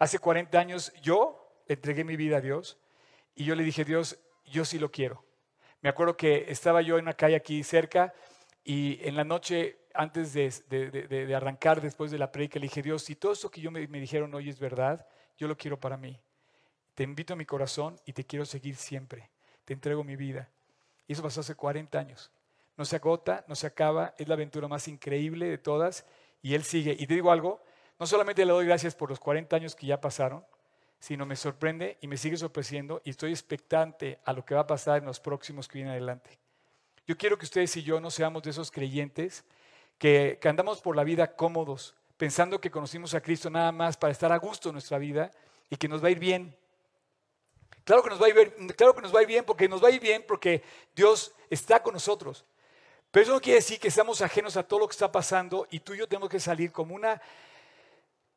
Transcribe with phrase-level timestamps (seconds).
[0.00, 2.78] Hace 40 años yo entregué mi vida a Dios
[3.34, 5.22] y yo le dije, Dios, yo sí lo quiero.
[5.82, 8.14] Me acuerdo que estaba yo en una calle aquí cerca
[8.64, 13.14] y en la noche, antes de, arrancar después de la predica, le dije, Dios, si
[13.14, 16.18] todo eso que yo me, me dijeron hoy es verdad, yo lo quiero para mí.
[16.94, 19.28] Te invito a mi corazón y te quiero seguir siempre.
[19.66, 20.48] Te entrego mi vida.
[21.06, 22.32] Y eso pasó hace 40 años.
[22.78, 26.06] No se agota, no se acaba, es la aventura más increíble de todas
[26.40, 26.96] y Él sigue.
[26.98, 27.60] Y te digo algo,
[28.00, 30.42] no solamente le doy gracias por los 40 años que ya pasaron,
[30.98, 34.66] sino me sorprende y me sigue sorprendiendo y estoy expectante a lo que va a
[34.66, 36.38] pasar en los próximos que vienen adelante.
[37.06, 39.44] Yo quiero que ustedes y yo no seamos de esos creyentes
[39.98, 44.12] que, que andamos por la vida cómodos, pensando que conocimos a Cristo nada más para
[44.12, 45.30] estar a gusto en nuestra vida
[45.68, 46.56] y que nos va a ir bien.
[47.84, 49.68] Claro que nos va a ir bien, claro que nos va a ir bien porque
[49.68, 50.62] nos va a ir bien porque
[50.96, 52.46] Dios está con nosotros.
[53.10, 55.80] Pero eso no quiere decir que estamos ajenos a todo lo que está pasando y
[55.80, 57.20] tú y yo tenemos que salir como una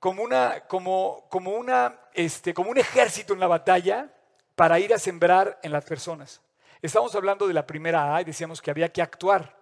[0.04, 4.14] como, una, como, como, una, este, como un ejército en la batalla
[4.54, 6.42] para ir a sembrar en las personas.
[6.82, 9.58] Estamos hablando de la primera A y decíamos que había que actuar.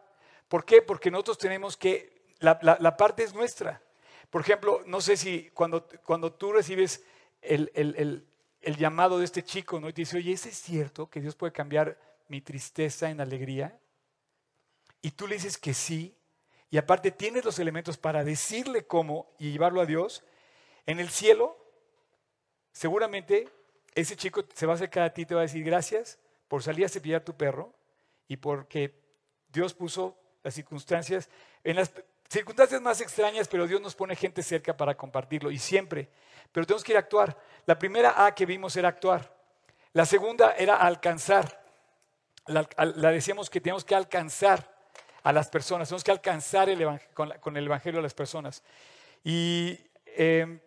[0.48, 0.82] ¿Por qué?
[0.82, 3.84] Porque nosotros tenemos que, la, la, parte es nuestra.
[4.32, 7.04] Por ejemplo, no sé si cuando, cuando tú recibes
[7.40, 8.26] el, el,
[8.62, 9.90] el, llamado de este chico, ¿no?
[9.90, 13.78] Y te dice, oye, ¿es cierto que Dios puede cambiar mi tristeza en alegría?
[15.04, 16.18] Y tú le dices que sí,
[16.72, 20.24] y aparte tienes los elementos para decirle cómo y llevarlo a Dios,
[20.86, 21.58] en el cielo,
[22.72, 23.48] seguramente
[23.94, 26.64] ese chico se va a acercar a ti y te va a decir gracias por
[26.64, 27.74] salir a cepillar tu perro
[28.28, 28.94] y porque
[29.50, 31.30] Dios puso las circunstancias,
[31.64, 31.92] en las
[32.30, 36.10] circunstancias más extrañas, pero Dios nos pone gente cerca para compartirlo y siempre.
[36.52, 37.38] Pero tenemos que ir a actuar.
[37.66, 39.36] La primera A que vimos era actuar.
[39.94, 41.62] La segunda era alcanzar.
[42.48, 42.66] La,
[43.12, 44.72] decíamos que tenemos que alcanzar
[45.24, 46.70] a las personas, tenemos que alcanzar
[47.14, 48.64] con, el Evangelio a las personas.
[49.24, 50.60] Y em,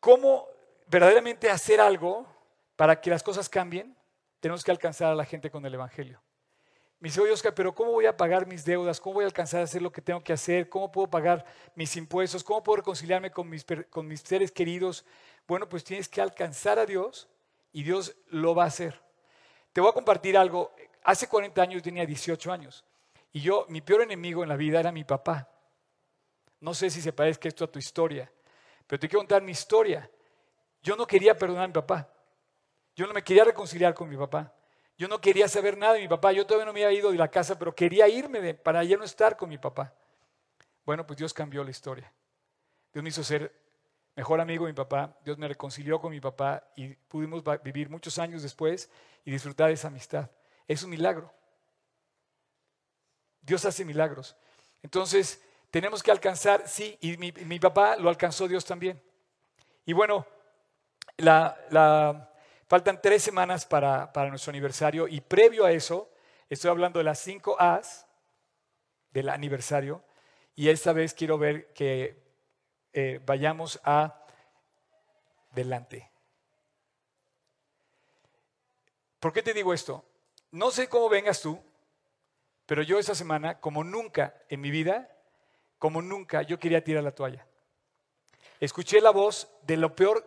[0.00, 0.46] cómo
[0.86, 2.26] verdaderamente hacer algo
[2.76, 3.96] para que las cosas cambien,
[4.40, 6.20] tenemos que alcanzar a la gente con el Evangelio.
[7.00, 9.00] Me dice, oye pero ¿cómo voy a pagar mis deudas?
[9.00, 10.68] ¿Cómo voy a alcanzar a hacer lo que tengo que hacer?
[10.68, 11.44] ¿Cómo puedo pagar
[11.76, 12.42] mis impuestos?
[12.42, 15.04] ¿Cómo puedo reconciliarme con mis, con mis seres queridos?
[15.46, 17.28] Bueno, pues tienes que alcanzar a Dios
[17.72, 19.00] y Dios lo va a hacer.
[19.72, 20.72] Te voy a compartir algo.
[21.04, 22.84] Hace 40 años tenía 18 años
[23.32, 25.48] y yo, mi peor enemigo en la vida era mi papá.
[26.60, 28.30] No sé si se parezca esto a tu historia.
[28.88, 30.10] Pero te quiero contar mi historia.
[30.82, 32.08] Yo no quería perdonar a mi papá.
[32.96, 34.52] Yo no me quería reconciliar con mi papá.
[34.96, 36.32] Yo no quería saber nada de mi papá.
[36.32, 39.04] Yo todavía no me había ido de la casa, pero quería irme para ya no
[39.04, 39.94] estar con mi papá.
[40.84, 42.12] Bueno, pues Dios cambió la historia.
[42.92, 43.54] Dios me hizo ser
[44.16, 45.16] mejor amigo de mi papá.
[45.22, 48.90] Dios me reconcilió con mi papá y pudimos vivir muchos años después
[49.24, 50.30] y disfrutar de esa amistad.
[50.66, 51.32] Es un milagro.
[53.42, 54.34] Dios hace milagros.
[54.82, 59.02] Entonces, tenemos que alcanzar, sí, y mi, papá lo alcanzó Dios también.
[59.84, 60.26] Y bueno,
[61.18, 62.30] la,
[62.66, 66.10] faltan tres semanas para, nuestro aniversario y previo a eso,
[66.48, 68.06] estoy hablando de las cinco A's
[69.10, 70.02] del aniversario
[70.54, 72.22] y esta vez quiero ver que
[72.92, 74.24] eh, vayamos a
[75.52, 76.10] delante.
[79.20, 80.04] ¿Por qué te digo esto?
[80.50, 81.60] No sé cómo vengas tú,
[82.66, 85.17] pero yo esta semana, como nunca en mi vida,
[85.78, 87.46] como nunca yo quería tirar la toalla.
[88.60, 90.26] Escuché la voz de lo peor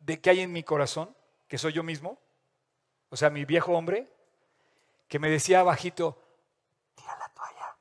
[0.00, 1.14] de que hay en mi corazón,
[1.46, 2.18] que soy yo mismo,
[3.08, 4.08] o sea, mi viejo hombre,
[5.08, 6.20] que me decía bajito,
[6.94, 7.76] tira la toalla.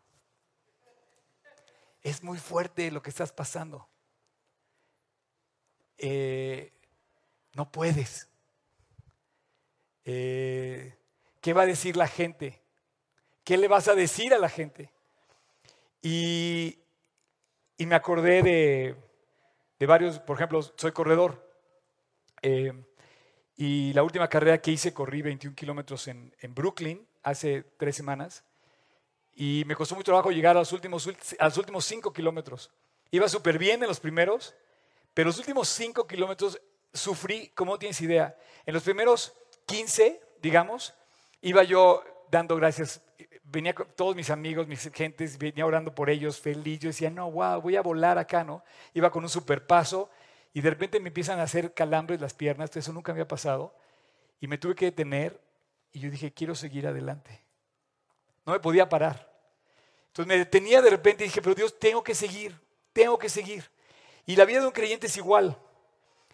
[2.01, 3.87] Es muy fuerte lo que estás pasando.
[5.97, 6.71] Eh,
[7.53, 8.29] no puedes.
[10.05, 10.97] Eh,
[11.41, 12.61] ¿Qué va a decir la gente?
[13.43, 14.91] ¿Qué le vas a decir a la gente?
[16.01, 16.77] Y,
[17.77, 21.45] me acordé de, varios, por ejemplo, soy corredor.
[22.41, 22.73] Eh,
[23.57, 28.43] y la última carrera que hice corrí 21 kilómetros en, Brooklyn hace tres semanas.
[29.33, 32.71] Y me costó mucho trabajo llegar a los últimos, a los últimos cinco kilómetros.
[33.11, 34.55] Iba súper bien en los primeros,
[35.13, 36.61] pero los últimos cinco kilómetros
[36.93, 38.37] sufrí, como no tienes idea.
[38.65, 39.33] En los primeros
[39.65, 40.93] 15, digamos,
[41.41, 43.01] iba yo dando gracias
[43.51, 46.79] venía todos mis amigos, mis gentes, venía orando por ellos, feliz.
[46.79, 48.63] Yo decía, no, wow, voy a volar acá, ¿no?
[48.93, 50.09] Iba con un super paso
[50.53, 53.75] y de repente me empiezan a hacer calambres las piernas, eso nunca había pasado.
[54.39, 55.39] Y me tuve que detener
[55.91, 57.41] y yo dije, quiero seguir adelante.
[58.45, 59.29] No me podía parar.
[60.07, 62.59] Entonces me detenía de repente y dije, pero Dios, tengo que seguir,
[62.93, 63.69] tengo que seguir.
[64.25, 65.57] Y la vida de un creyente es igual.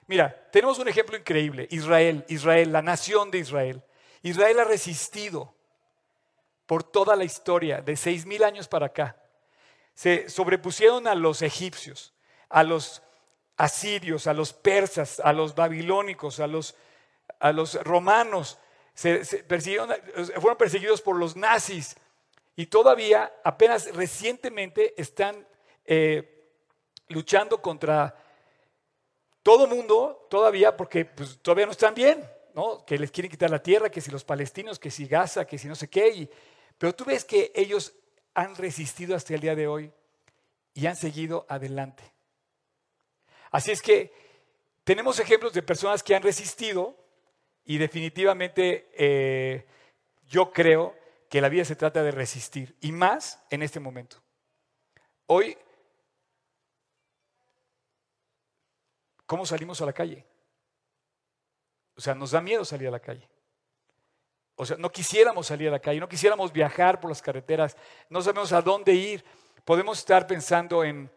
[0.08, 3.82] Mira, tenemos un ejemplo increíble, Israel, Israel, la nación de Israel.
[4.22, 5.55] Israel ha resistido
[6.66, 9.18] por toda la historia, de seis mil años para acá.
[9.94, 12.14] Se sobrepusieron a los egipcios,
[12.50, 13.02] a los
[13.58, 16.76] asirios, a los persas, a los babilónicos, a los,
[17.40, 18.58] a los romanos,
[18.96, 21.96] fueron perseguidos por los nazis
[22.56, 25.46] y todavía apenas recientemente están
[25.86, 26.48] eh,
[27.10, 28.16] luchando contra
[29.44, 32.86] todo mundo, todavía porque pues, todavía no están bien, ¿no?
[32.86, 35.68] que les quieren quitar la tierra, que si los palestinos, que si Gaza, que si
[35.68, 36.30] no sé qué.
[36.78, 37.94] Pero tú ves que ellos
[38.34, 39.92] han resistido hasta el día de hoy
[40.74, 42.04] y han seguido adelante.
[43.52, 44.14] Así es que
[44.84, 46.96] tenemos ejemplos de personas que han resistido
[47.64, 49.66] y definitivamente eh,
[50.28, 50.96] yo creo
[51.30, 54.22] que la vida se trata de resistir y más en este momento.
[55.28, 55.58] Hoy,
[59.26, 60.26] ¿cómo salimos a la calle?
[61.96, 63.28] O sea, nos da miedo salir a la calle.
[64.56, 67.76] O sea, no quisiéramos salir a la calle, no quisiéramos viajar por las carreteras,
[68.10, 69.24] no sabemos a dónde ir.
[69.66, 71.12] Podemos estar pensando en,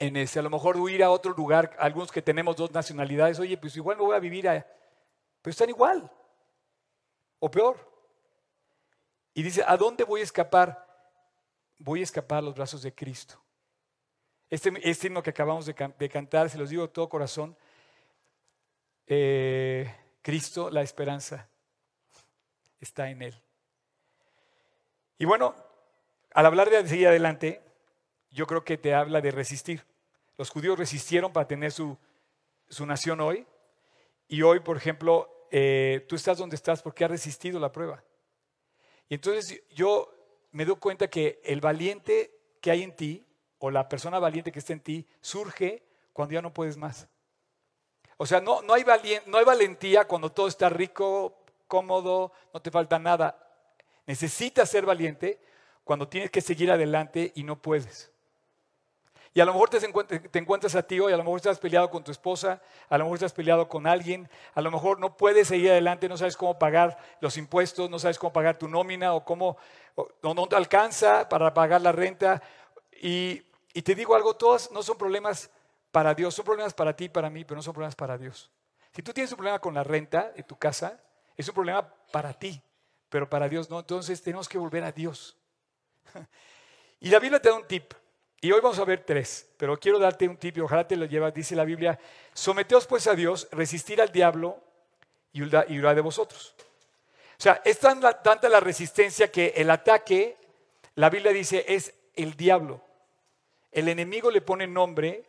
[0.00, 3.56] en ese, a lo mejor huir a otro lugar, algunos que tenemos dos nacionalidades, oye,
[3.56, 6.10] pues igual me voy a vivir pero están igual,
[7.38, 7.76] o peor.
[9.34, 10.86] Y dice, ¿a dónde voy a escapar?
[11.78, 13.40] Voy a escapar a los brazos de Cristo.
[14.50, 15.74] Este, este himno que acabamos de,
[16.08, 17.56] cantar, se los digo de todo corazón,
[19.06, 21.48] eh, Cristo, la esperanza,
[22.80, 23.42] está en Él.
[25.18, 25.54] Y bueno,
[26.32, 27.60] al hablar de seguir adelante,
[28.30, 29.84] yo creo que te habla de resistir.
[30.36, 31.98] Los judíos resistieron para tener su,
[32.68, 33.46] su nación hoy.
[34.28, 38.04] Y hoy, por ejemplo, eh, tú estás donde estás porque has resistido la prueba.
[39.08, 40.14] Y entonces yo
[40.52, 43.24] me doy cuenta que el valiente que hay en ti,
[43.58, 45.82] o la persona valiente que está en ti, surge
[46.12, 47.08] cuando ya no puedes más.
[48.16, 48.84] O sea, no, no, hay,
[49.26, 51.37] no hay valentía cuando todo está rico,
[51.68, 53.38] cómodo, no te falta nada.
[54.06, 55.40] Necesitas ser valiente
[55.84, 58.10] cuando tienes que seguir adelante y no puedes.
[59.34, 62.02] Y a lo mejor te encuentras, a ti hoy, a lo mejor estás peleado con
[62.02, 65.70] tu esposa, a lo mejor estás peleado con alguien, a lo mejor no puedes seguir
[65.70, 69.56] adelante, no sabes cómo pagar los impuestos, no sabes cómo pagar tu nómina o cómo
[70.22, 72.42] no te alcanza para pagar la renta.
[73.00, 73.42] Y,
[73.74, 75.50] y te digo algo, todos no son problemas
[75.92, 78.50] para Dios, son problemas para ti y para mí, pero no son problemas para Dios.
[78.92, 81.00] Si tú tienes un problema con la renta de tu casa,
[81.38, 82.60] es un problema para ti,
[83.08, 83.78] pero para Dios no.
[83.78, 85.36] Entonces tenemos que volver a Dios.
[87.00, 87.94] Y la Biblia te da un tip.
[88.40, 91.04] Y hoy vamos a ver tres, pero quiero darte un tip y ojalá te lo
[91.04, 91.32] llevas.
[91.32, 91.96] Dice la Biblia,
[92.34, 94.60] someteos pues a Dios, resistir al diablo
[95.32, 96.54] y huirá de vosotros.
[97.38, 100.36] O sea, es tanta la resistencia que el ataque,
[100.96, 102.82] la Biblia dice, es el diablo.
[103.70, 105.24] El enemigo le pone nombre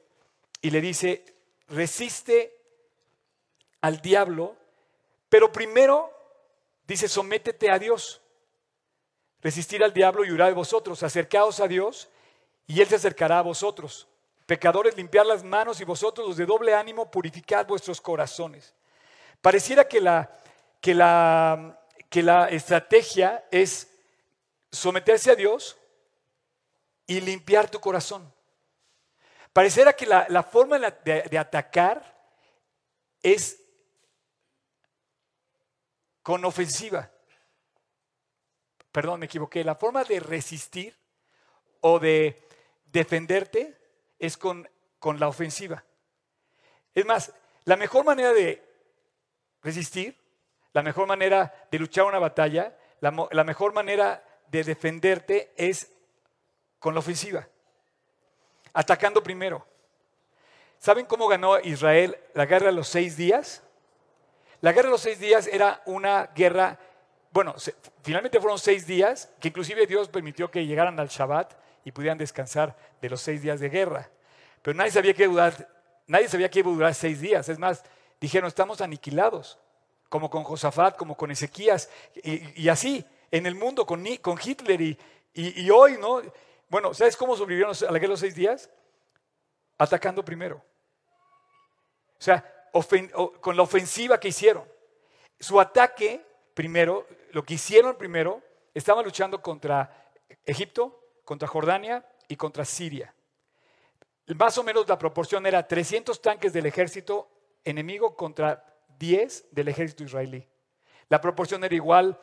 [0.62, 1.24] y le dice,
[1.68, 2.56] resiste
[3.82, 4.56] al diablo,
[5.30, 6.12] pero primero
[6.86, 8.22] dice, sométete a Dios.
[9.42, 11.02] Resistir al diablo y huirá de vosotros.
[11.04, 12.10] Acercaos a Dios
[12.68, 14.08] y Él se acercará a vosotros.
[14.46, 18.74] Pecadores, limpiar las manos y vosotros los de doble ánimo, purificad vuestros corazones.
[19.42, 20.32] Pareciera que la,
[20.82, 21.80] que la,
[22.10, 23.88] que la estrategia es
[24.72, 25.78] someterse a Dios
[27.06, 28.34] y limpiar tu corazón.
[29.54, 32.18] Pareciera que la, forma de, de atacar
[33.22, 33.59] es
[36.24, 37.12] con ofensiva.
[38.92, 39.64] Perdón, me equivoqué.
[39.64, 40.98] La forma de resistir
[41.82, 42.42] o de
[42.86, 43.78] defenderte
[44.18, 44.70] es con,
[45.00, 45.84] con la ofensiva.
[46.94, 47.34] Es más,
[47.66, 48.68] la mejor manera de
[49.62, 50.18] resistir,
[50.74, 55.92] la mejor manera de luchar una batalla, la, mejor manera de defenderte es
[56.80, 57.48] con la ofensiva,
[58.74, 59.66] atacando primero.
[60.78, 63.64] ¿Saben cómo ganó Israel la guerra los seis días?
[64.62, 66.78] La guerra de los seis días era una guerra,
[67.32, 67.56] bueno,
[68.04, 72.76] finalmente fueron seis días, que inclusive Dios permitió que llegaran al Shabbat, y pudieran descansar
[73.02, 74.10] de los seis días de guerra.
[74.62, 75.68] Pero nadie sabía que durar,
[76.08, 77.48] nadie sabía que iba a durar seis días.
[77.50, 77.84] Es más,
[78.20, 79.58] dijeron, estamos aniquilados,
[80.10, 81.90] como con Josafat, como con Ezequías,
[82.24, 84.98] y, así, en el mundo, con, Hitler y,
[85.34, 86.22] y, hoy, ¿no?
[86.68, 88.70] Bueno, ¿sabes cómo sobrevivieron a la guerra los seis días?
[89.78, 90.58] Atacando primero.
[90.58, 92.59] O sea,
[93.42, 94.68] con la ofensiva que hicieron.
[95.40, 98.42] Su ataque primero, lo que hicieron primero,
[98.74, 100.12] estaban luchando contra
[100.46, 103.14] Egipto, contra Jordania y contra Siria.
[104.36, 107.30] Más o menos la proporción era 300 tanques del ejército
[107.64, 108.64] enemigo contra
[109.00, 110.48] 10 del ejército israelí.
[111.08, 112.20] La proporción era igual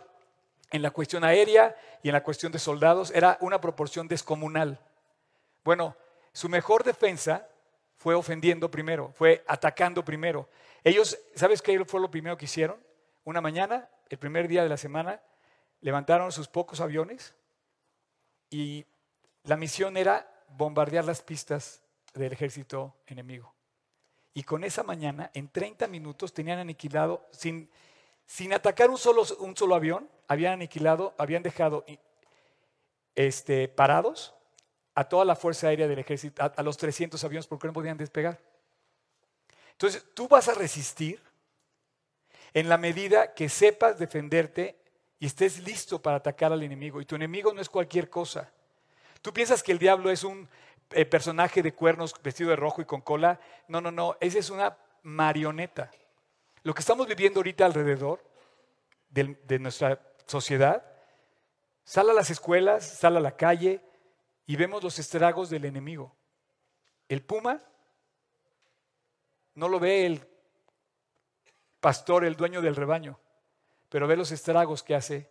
[0.70, 4.80] en la cuestión aérea y en la cuestión de soldados, era una proporción descomunal.
[5.64, 5.96] Bueno,
[6.32, 7.48] su mejor defensa
[7.96, 10.48] fue ofendiendo primero, fue atacando primero.
[10.84, 12.78] Ellos, ¿sabes qué fue lo primero que hicieron?
[13.24, 15.20] Una mañana, el primer día de la semana,
[15.80, 17.34] levantaron sus pocos aviones
[18.50, 18.86] y
[19.44, 21.82] la misión era bombardear las pistas
[22.14, 23.54] del ejército enemigo.
[24.34, 27.70] Y con esa mañana, en 30 minutos, tenían aniquilado, sin,
[28.26, 31.84] sin atacar un solo, un solo avión, habían aniquilado, habían dejado
[33.14, 34.35] este, parados
[34.96, 38.40] a toda la fuerza aérea del ejército, a, los 300 aviones, porque no podían despegar.
[39.72, 41.20] Entonces, tú vas a resistir
[42.54, 44.74] en la medida que sepas defenderte
[45.18, 47.02] y estés listo para atacar al enemigo.
[47.02, 48.50] Y tu enemigo no es cualquier cosa.
[49.20, 50.48] Tú piensas que el diablo es un
[50.92, 53.38] eh, personaje de cuernos vestido de rojo y con cola.
[53.68, 54.16] No, no, no.
[54.18, 55.90] Esa es una marioneta.
[56.62, 58.24] Lo que estamos viviendo ahorita alrededor
[59.10, 60.82] de, de nuestra sociedad,
[61.84, 63.82] sale a las escuelas, sale a la calle
[64.46, 66.14] y vemos los estragos del enemigo.
[67.08, 67.62] El puma
[69.54, 70.26] no lo ve el
[71.80, 73.18] pastor, el dueño del rebaño,
[73.88, 75.30] pero ve los estragos que hace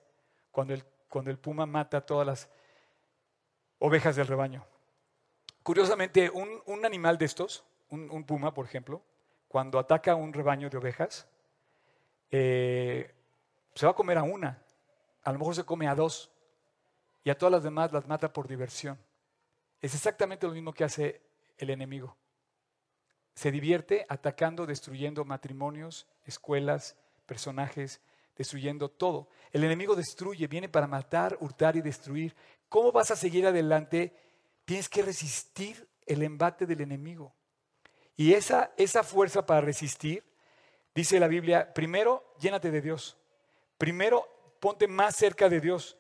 [0.52, 2.50] cuando el, cuando el puma mata a todas las
[3.80, 4.66] ovejas del rebaño.
[5.64, 9.02] Curiosamente, un, animal de estos, un, puma, por ejemplo,
[9.48, 11.28] cuando ataca a un rebaño de ovejas,
[12.30, 13.14] eh,
[13.74, 14.62] se va a comer a una,
[15.24, 16.30] a lo mejor se come a dos,
[17.24, 18.98] y a todas las demás las mata por diversión.
[19.82, 21.22] Es exactamente lo mismo que hace
[21.58, 22.18] el enemigo
[23.36, 28.02] se divierte atacando, destruyendo matrimonios, escuelas, personajes,
[28.38, 29.30] destruyendo todo.
[29.52, 32.34] El enemigo destruye, viene para matar, hurtar y destruir.
[32.70, 34.14] ¿Cómo vas a seguir adelante?
[34.64, 37.34] Tienes que resistir el embate del enemigo.
[38.16, 40.24] Y esa, esa fuerza para resistir,
[40.94, 43.18] dice la Biblia, primero llénate de Dios.
[43.78, 44.26] Primero
[44.62, 45.98] ponte más cerca de Dios.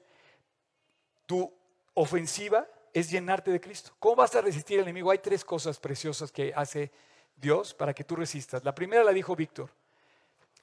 [1.25, 1.53] Tu
[1.93, 3.91] ofensiva es llenarte de Cristo.
[3.99, 5.11] ¿Cómo vas a resistir al enemigo?
[5.11, 6.93] Hay tres cosas preciosas que hace
[7.35, 8.63] Dios para que tú resistas.
[8.63, 9.69] La primera la dijo Víctor,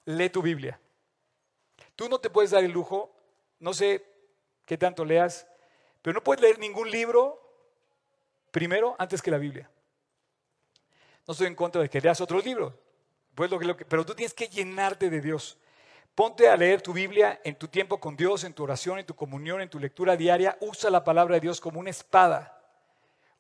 [0.07, 0.81] lee tu Biblia.
[1.95, 3.15] Tú no te puedes dar el lujo,
[3.61, 4.03] no sé
[4.65, 5.47] qué tanto leas,
[6.01, 7.39] pero no puedes leer ningún libro
[8.51, 9.71] primero antes que la Biblia.
[11.29, 12.73] No estoy en contra de que leas otros libros,
[13.35, 13.51] pues
[13.87, 15.59] pero tú tienes que llenarte de Dios.
[16.15, 19.15] Ponte a leer tu Biblia en tu tiempo con Dios, en tu oración, en tu
[19.15, 20.57] comunión, en tu lectura diaria.
[20.61, 22.63] Usa la palabra de Dios como una espada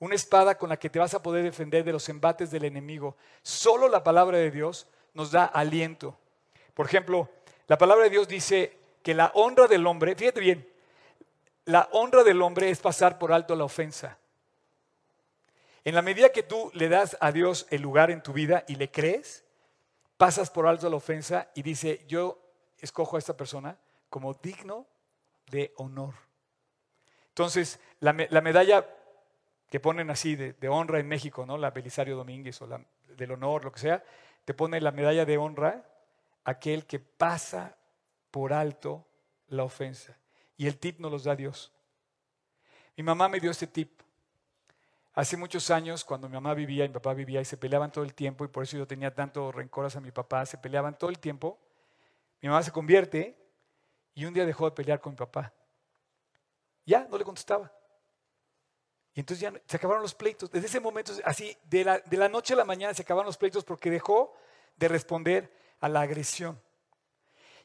[0.02, 3.17] una espada con la que te vas a poder defender de los embates del enemigo.
[3.41, 6.19] Solo la palabra de Dios nos da aliento.
[6.75, 7.31] Por ejemplo,
[7.69, 10.69] la palabra de Dios dice que la honra del hombre, fíjate bien,
[11.67, 14.19] la honra del hombre es pasar por alto la ofensa.
[15.85, 18.75] En la medida que tú le das a Dios el lugar en tu vida y
[18.75, 19.45] le crees,
[20.17, 22.41] pasas por alto la ofensa y dice, yo
[22.83, 23.79] escojo a esta persona
[24.11, 24.87] como digno
[25.51, 26.15] de honor.
[27.29, 28.87] Entonces, la, la medalla
[29.73, 31.57] que ponen así de, honra en México, ¿no?
[31.57, 32.85] La Belisario Domínguez o la
[33.17, 34.05] del honor, lo que sea,
[34.45, 35.83] te pone la medalla de honra
[36.45, 37.75] aquel que pasa
[38.31, 39.07] por alto
[39.49, 40.15] la ofensa.
[40.59, 41.73] Y el tip nos los da Dios.
[42.99, 44.03] Mi mamá me dio este tip.
[45.15, 48.05] Hace muchos años, cuando mi mamá vivía y mi papá vivía y se peleaban todo
[48.05, 51.09] el tiempo, y por eso yo tenía tanto rencor a mi papá, se peleaban todo
[51.09, 51.59] el tiempo,
[52.42, 53.38] mi mamá se convierte
[54.14, 55.54] y un día dejó de pelear con mi papá.
[56.84, 57.72] Ya, no le contestaba.
[59.14, 60.50] Y entonces ya se acabaron los pleitos.
[60.50, 63.37] Desde ese momento, así, de la, de la noche a la mañana se acabaron los
[63.37, 64.34] pleitos porque dejó
[64.76, 66.61] de responder a la agresión.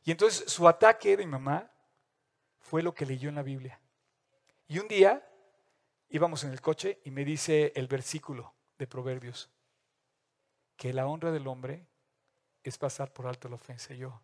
[0.03, 1.71] Y entonces su ataque de mi mamá
[2.59, 3.79] fue lo que leyó en la Biblia.
[4.67, 5.27] Y un día
[6.09, 9.49] íbamos en el coche y me dice el versículo de Proverbios,
[10.75, 11.87] que la honra del hombre
[12.63, 13.93] es pasar por alto la ofensa.
[13.93, 14.21] Y yo.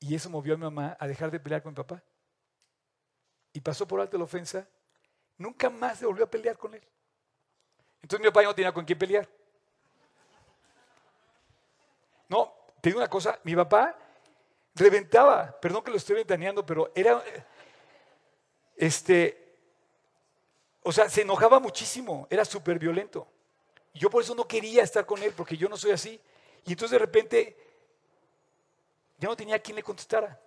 [0.00, 2.02] Y eso movió a mi mamá a dejar de pelear con mi papá.
[3.52, 4.66] Y pasó por alto la ofensa
[5.40, 6.82] Nunca más se volvió a pelear con él.
[8.02, 9.26] Entonces mi papá no tenía con quién pelear.
[12.28, 13.96] No, te digo una cosa, mi papá
[14.74, 17.24] reventaba, perdón que lo estoy ventaneando, pero era,
[18.76, 19.56] este,
[20.82, 23.26] o sea, se enojaba muchísimo, era súper violento.
[23.94, 26.20] Yo por eso no quería estar con él, porque yo no soy así.
[26.66, 27.56] Y entonces de repente
[29.20, 30.40] ya no tenía quien le contestara.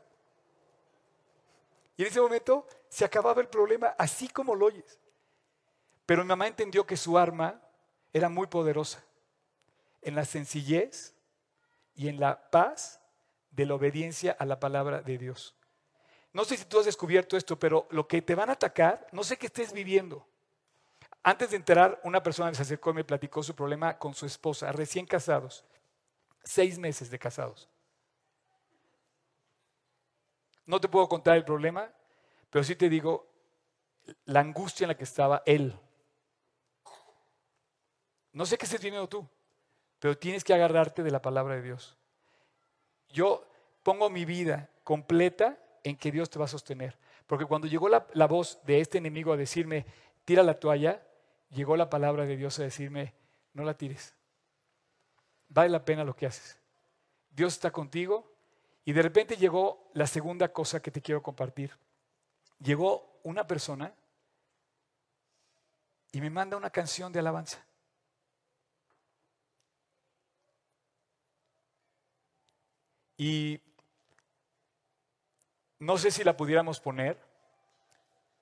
[1.95, 4.99] Y en ese momento se acababa el problema así como lo oyes.
[6.05, 7.61] Pero mi mamá entendió que su arma
[8.11, 9.03] era muy poderosa
[10.01, 11.13] en la sencillez
[11.95, 12.99] y en la paz
[13.51, 15.55] de la obediencia a la palabra de Dios.
[16.33, 19.23] No sé si tú has descubierto esto, pero lo que te van a atacar, no
[19.23, 20.25] sé qué estés viviendo.
[21.21, 24.71] Antes de entrar, una persona se acercó y me platicó su problema con su esposa,
[24.71, 25.63] recién casados,
[26.43, 27.69] seis meses de casados.
[30.65, 31.91] No te puedo contar el problema,
[32.50, 33.27] pero sí te digo
[34.25, 35.77] la angustia en la que estaba él.
[38.32, 39.27] No sé qué estés viviendo tú,
[40.00, 41.98] pero tienes que agarrarte de la palabra de Dios.
[43.10, 43.46] Yo
[43.84, 46.98] pongo mi vida completa en que Dios te va a sostener.
[47.27, 49.86] Porque cuando llegó la, la voz de este enemigo a decirme,
[50.25, 51.05] tira la toalla,
[51.51, 53.13] llegó la palabra de Dios a decirme,
[53.53, 54.15] no la tires.
[55.48, 56.60] Vale la pena lo que haces.
[57.29, 58.32] Dios está contigo.
[58.85, 61.77] Y de repente llegó la segunda cosa que te quiero compartir.
[62.59, 63.93] Llegó una persona
[66.11, 67.65] y me manda una canción de alabanza.
[73.17, 73.61] Y
[75.79, 77.17] no sé si la pudiéramos poner.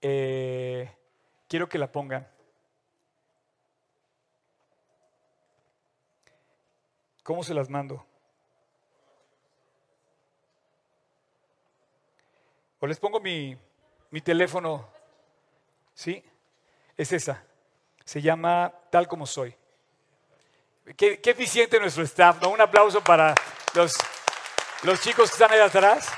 [0.01, 0.89] Eh,
[1.47, 2.27] quiero que la pongan.
[7.23, 8.10] ¿Cómo se las mando?
[12.81, 13.55] O les pongo mi,
[14.09, 14.89] mi teléfono.
[15.93, 16.23] ¿Sí?
[16.97, 17.43] Es esa.
[18.03, 19.55] Se llama Tal como soy.
[20.97, 22.43] Qué, eficiente nuestro staff.
[22.47, 23.35] Un aplauso para
[23.75, 23.93] los,
[24.81, 26.09] los chicos que están ahí atrás.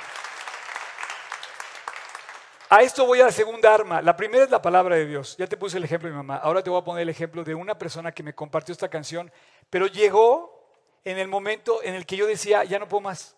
[2.70, 4.01] A esto voy a la segunda arma.
[4.01, 5.36] La primera es la palabra de Dios.
[5.38, 6.38] Ya te puse el ejemplo de mi mamá.
[6.38, 9.29] Ahora te voy a poner el ejemplo de una persona que me compartió esta canción,
[9.70, 10.65] pero llegó
[11.03, 13.36] en el momento en el que yo decía, ya no puedo más.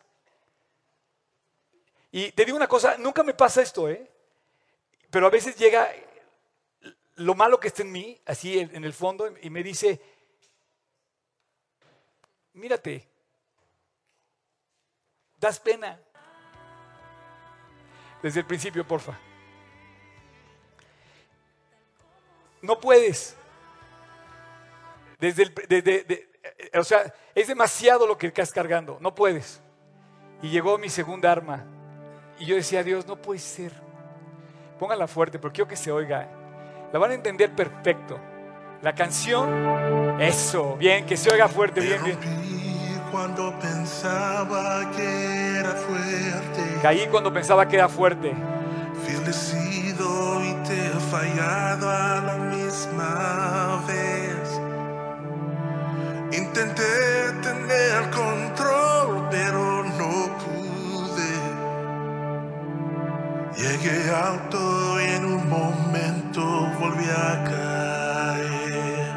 [2.15, 4.09] Y te digo una cosa, nunca me pasa esto, ¿eh?
[5.09, 5.91] Pero a veces llega
[7.15, 9.99] lo malo que está en mí, así en el fondo, y me dice,
[12.53, 13.05] mírate,
[15.37, 15.99] das pena.
[18.23, 19.19] Desde el principio, porfa.
[22.61, 23.35] No puedes.
[25.19, 28.99] Desde el, o sea, es demasiado lo que estás cargando.
[29.01, 29.59] No puedes.
[30.41, 31.65] Y llegó mi segunda arma.
[32.39, 33.71] Y yo decía, Dios, no puede ser.
[34.79, 36.27] Póngala fuerte, porque quiero que se oiga.
[36.91, 38.19] La van a entender perfecto.
[38.81, 42.17] La canción, eso, bien, que se oiga fuerte, bien, bien.
[43.11, 46.79] Cuando pensaba que era fuerte.
[46.81, 48.33] Caí cuando pensaba que era fuerte.
[49.07, 52.37] Y te he fallado a la
[63.85, 66.41] Llegué alto y en un momento
[66.79, 69.13] volví a caer.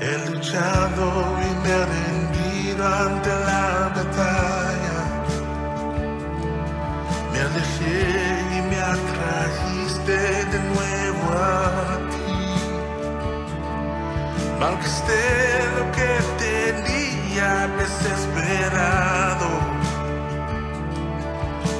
[0.00, 1.04] He luchado
[1.46, 4.98] y me he rendido ante la batalla.
[7.30, 8.00] Me alejé
[8.56, 10.16] y me atrajiste
[10.52, 12.40] de nuevo a ti.
[14.58, 15.24] Malgasté
[15.76, 16.10] lo que
[16.42, 19.48] tenía desesperado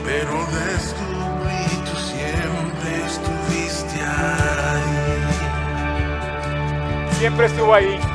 [0.04, 0.73] pero descubrí
[7.24, 8.13] Siempre estuvo ahí.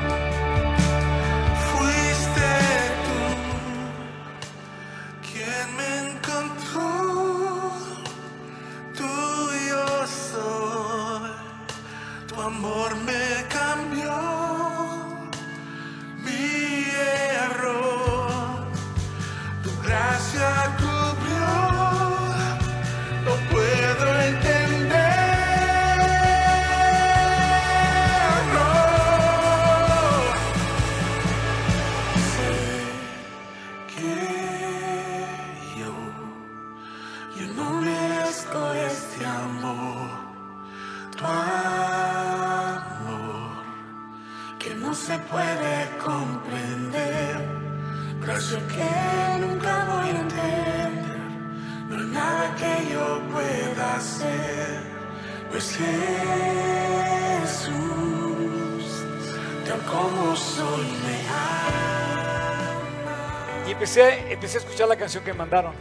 [65.09, 65.73] Canción que mandaron.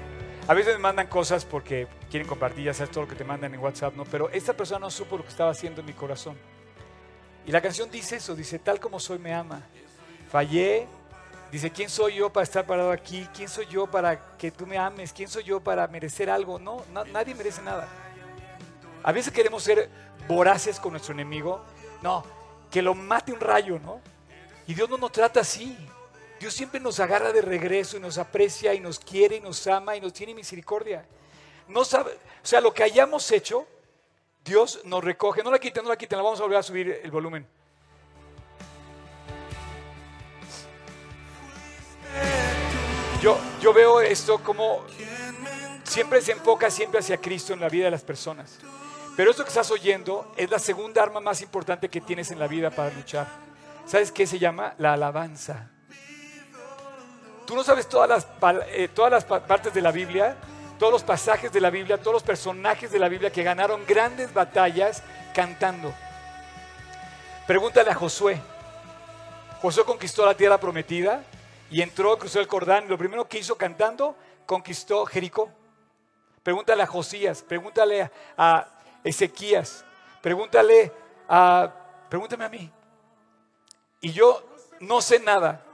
[0.46, 3.52] A veces me mandan cosas porque quieren compartir, ya sabes todo lo que te mandan
[3.52, 4.06] en WhatsApp, ¿no?
[4.06, 6.34] Pero esta persona no supo lo que estaba haciendo en mi corazón.
[7.44, 9.60] Y la canción dice eso, dice, tal como soy me ama.
[10.30, 10.86] Fallé,
[11.52, 13.28] dice, ¿quién soy yo para estar parado aquí?
[13.36, 15.12] ¿Quién soy yo para que tú me ames?
[15.12, 16.58] ¿Quién soy yo para merecer algo?
[16.58, 17.86] No, nadie merece nada.
[19.02, 19.90] A veces queremos ser
[20.26, 21.62] voraces con nuestro enemigo.
[22.00, 22.24] No,
[22.70, 24.00] que lo mate un rayo, ¿no?
[24.66, 25.76] Y Dios no nos trata así.
[26.38, 29.96] Dios siempre nos agarra de regreso y nos aprecia y nos quiere y nos ama
[29.96, 31.04] y nos tiene misericordia.
[31.66, 33.66] No sabe, o sea, lo que hayamos hecho,
[34.44, 35.42] Dios nos recoge.
[35.42, 37.46] No la quiten, no la quiten, la vamos a volver a subir el volumen.
[43.20, 44.84] Yo, yo veo esto como
[45.82, 48.58] siempre se enfoca siempre hacia Cristo en la vida de las personas.
[49.16, 52.46] Pero esto que estás oyendo es la segunda arma más importante que tienes en la
[52.46, 53.26] vida para luchar.
[53.84, 54.74] ¿Sabes qué se llama?
[54.78, 55.70] La alabanza.
[57.48, 58.26] Tú no sabes todas las,
[58.66, 60.36] eh, todas las partes de la Biblia,
[60.78, 64.34] todos los pasajes de la Biblia, todos los personajes de la Biblia que ganaron grandes
[64.34, 65.02] batallas
[65.34, 65.94] cantando.
[67.46, 68.38] Pregúntale a Josué.
[69.62, 71.22] Josué conquistó la tierra prometida
[71.70, 75.50] y entró, cruzó el Jordán lo primero que hizo cantando, conquistó Jericó.
[76.42, 78.68] Pregúntale a Josías, pregúntale a
[79.02, 79.86] Ezequías,
[80.20, 80.92] pregúntale
[81.26, 81.72] a,
[82.10, 82.70] pregúntame a mí.
[84.02, 84.44] Y yo
[84.80, 85.64] no sé nada.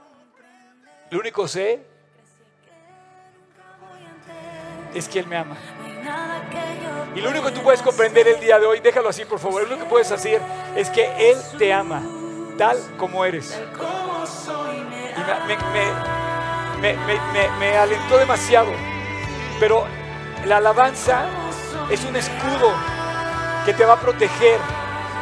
[1.15, 1.79] Lo único sé
[4.93, 5.55] es que Él me ama.
[7.15, 9.61] Y lo único que tú puedes comprender el día de hoy, déjalo así por favor,
[9.61, 10.41] lo único que puedes hacer
[10.75, 12.01] es que Él te ama
[12.57, 13.57] tal como eres.
[16.81, 18.71] Me- me- me- me alentó demasiado.
[19.57, 19.85] Pero
[20.45, 21.27] la alabanza
[21.89, 22.73] es un escudo
[23.65, 24.59] que te va a proteger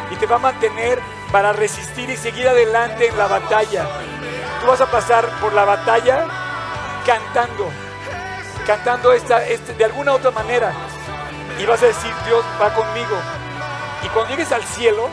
[0.09, 0.97] y te va a mantener
[1.31, 3.87] para resistir y seguir adelante en la batalla.
[4.63, 6.25] Tú vas a pasar por la batalla
[7.05, 7.69] cantando,
[8.65, 10.71] cantando esta, este- de alguna otra manera.
[11.59, 13.17] Y vas a decir, Dios va conmigo.
[14.03, 15.09] Y cuando llegues al cielo,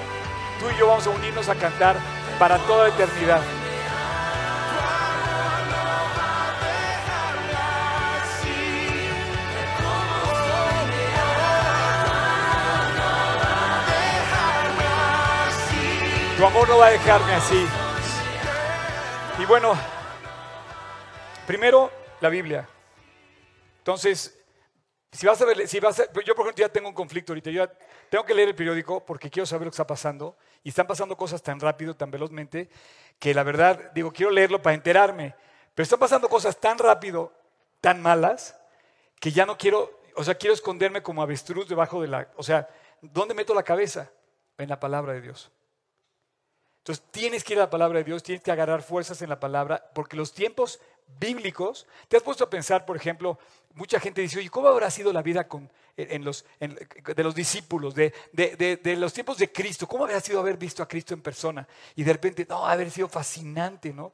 [0.61, 1.97] tú y yo vamos a unirnos a cantar
[2.39, 3.41] para toda la eternidad.
[16.37, 17.67] Tu amor no va a dejarme así.
[19.41, 19.73] Y bueno,
[21.47, 22.69] primero la Biblia.
[23.79, 24.39] Entonces,
[25.11, 27.51] si vas a ver, si vas a- yo por ejemplo ya tengo un conflicto ahorita,
[27.51, 27.73] yo ya
[28.11, 31.17] tengo que leer el periódico porque quiero saber lo que está pasando y están pasando
[31.17, 32.69] cosas tan rápido, tan velozmente,
[33.19, 35.35] que la verdad, digo, quiero leerlo para enterarme,
[35.75, 37.33] pero están pasando cosas tan rápido,
[37.81, 38.57] tan malas,
[39.19, 42.69] que ya no quiero, o sea, quiero esconderme como avestruz debajo de la, o sea,
[43.01, 44.11] ¿dónde meto la cabeza?
[44.59, 45.51] En la palabra de Dios.
[46.81, 49.39] Entonces tienes que ir a la palabra de Dios, tienes que agarrar fuerzas en la
[49.39, 50.81] palabra, porque los tiempos
[51.19, 53.39] bíblicos, te has puesto a pensar, por ejemplo,
[53.75, 55.71] mucha gente dice, oye, ¿cómo habrá sido la vida con-
[56.21, 59.87] los, de los discípulos, de- de los tiempos de Cristo?
[59.87, 61.69] ¿Cómo habrá sido haber visto a Cristo en persona?
[61.97, 64.13] Y de repente, no, haber sido fascinante, ¿no?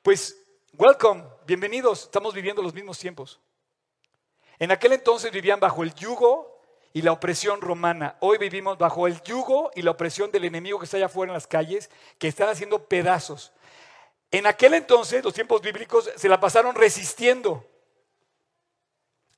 [0.00, 0.38] Pues,
[0.78, 3.38] welcome, bienvenidos, estamos viviendo los mismos tiempos.
[4.58, 6.51] En aquel entonces vivían bajo el yugo
[6.92, 8.16] y la opresión romana.
[8.20, 11.34] Hoy vivimos bajo el yugo y la opresión del enemigo que está allá afuera en
[11.34, 13.52] las calles, que están haciendo pedazos.
[14.30, 17.66] En aquel entonces, los tiempos bíblicos, se la pasaron resistiendo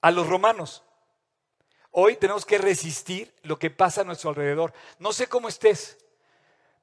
[0.01, 0.83] a los romanos.
[1.91, 4.73] Hoy tenemos que resistir lo que pasa a nuestro alrededor.
[4.99, 5.97] No sé cómo estés,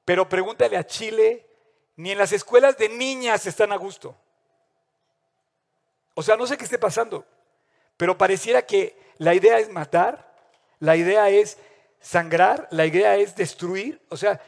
[0.04, 1.46] pero pregúntale a Chile,
[1.96, 4.16] ni en las escuelas de niñas están a gusto.
[6.14, 7.26] O sea, no sé qué esté pasando,
[7.96, 10.31] pero pareciera que la idea es matar,
[10.82, 11.58] la idea es
[12.00, 14.04] sangrar, la idea es destruir.
[14.08, 14.40] O sea,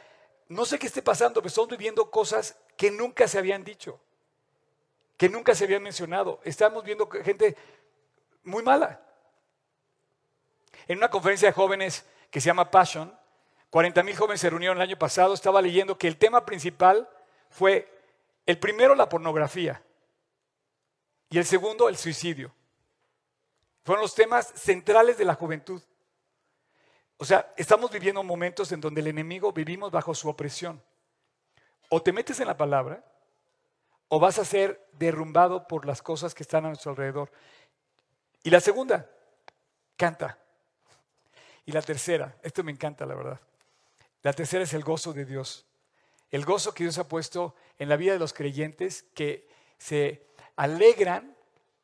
[0.49, 4.01] no sé qué esté pasando, pero estamos viviendo cosas que nunca se habían dicho,
[5.15, 6.41] que nunca se habían mencionado.
[6.43, 7.55] Estamos viendo gente
[8.43, 9.01] muy mala.
[10.87, 13.17] En una conferencia de jóvenes que se llama Passion,
[13.69, 17.07] 40 mil jóvenes se reunieron el año pasado, estaba leyendo que el tema principal
[17.49, 17.89] fue
[18.45, 19.81] el primero la pornografía
[21.29, 22.53] y el segundo el suicidio.
[23.85, 25.81] Fueron los temas centrales de la juventud.
[27.17, 30.81] O sea, estamos viviendo momentos en donde el enemigo vivimos bajo su opresión.
[31.89, 33.03] O te metes en la palabra
[34.07, 37.31] o vas a ser derrumbado por las cosas que están a nuestro alrededor.
[38.43, 39.09] Y la segunda,
[39.95, 40.37] canta.
[41.65, 43.39] Y la tercera, esto me encanta la verdad.
[44.21, 45.65] La tercera es el gozo de Dios.
[46.31, 49.47] El gozo que Dios ha puesto en la vida de los creyentes que
[49.77, 51.35] se alegran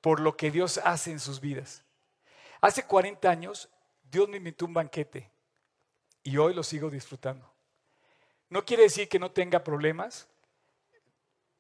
[0.02, 1.84] por lo que Dios hace en sus vidas.
[2.60, 3.70] Hace 40 años
[4.12, 5.32] Dios me invitó un banquete
[6.22, 7.50] y hoy lo sigo disfrutando.
[8.50, 10.28] No quiere decir que no tenga problemas.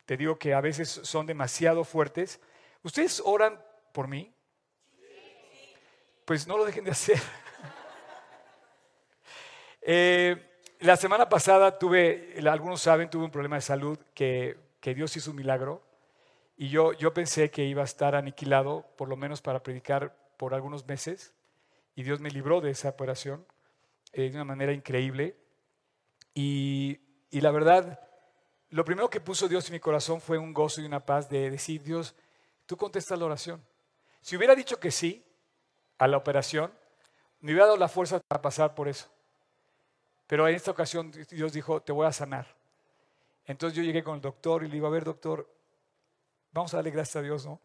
[0.06, 2.42] Te digo que a veces son demasiado fuertes.
[2.84, 4.34] ¿Ustedes oran por mí?
[6.26, 7.20] Pues no lo dejen de hacer.
[9.84, 15.18] Eh, la semana pasada tuve, algunos saben, tuve un problema de salud que, que Dios
[15.18, 15.82] hizo un milagro.
[16.56, 20.54] Y yo, yo pensé que iba a estar aniquilado, por lo menos para predicar por
[20.54, 21.34] algunos meses.
[21.96, 23.46] Y Dios me libró de esa operación
[24.14, 25.38] eh, de una manera increíble.
[26.34, 27.00] Y,
[27.30, 28.00] y la verdad,
[28.70, 31.50] lo primero que puso Dios en mi corazón fue un gozo y una paz de
[31.50, 32.16] decir, Dios,
[32.66, 33.64] tú contestas la oración.
[34.22, 35.26] Si hubiera dicho que sí
[35.98, 36.72] a la operación,
[37.42, 39.10] me hubiera dado la fuerza para pasar por eso.
[40.28, 42.56] Pero en esta ocasión Dios dijo, te voy a sanar.
[43.46, 45.50] Entonces yo llegué con el doctor y le digo, a ver doctor,
[46.52, 47.60] vamos a darle gracias a Dios, ¿no?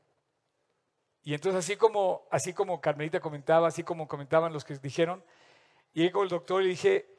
[1.26, 5.24] Y entonces así como, así como Carmelita comentaba, así como comentaban los que dijeron,
[5.92, 7.12] llegué con el doctor y dije,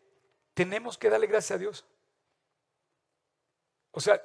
[0.54, 1.86] tenemos que darle gracias a Dios.
[3.92, 4.16] O sea,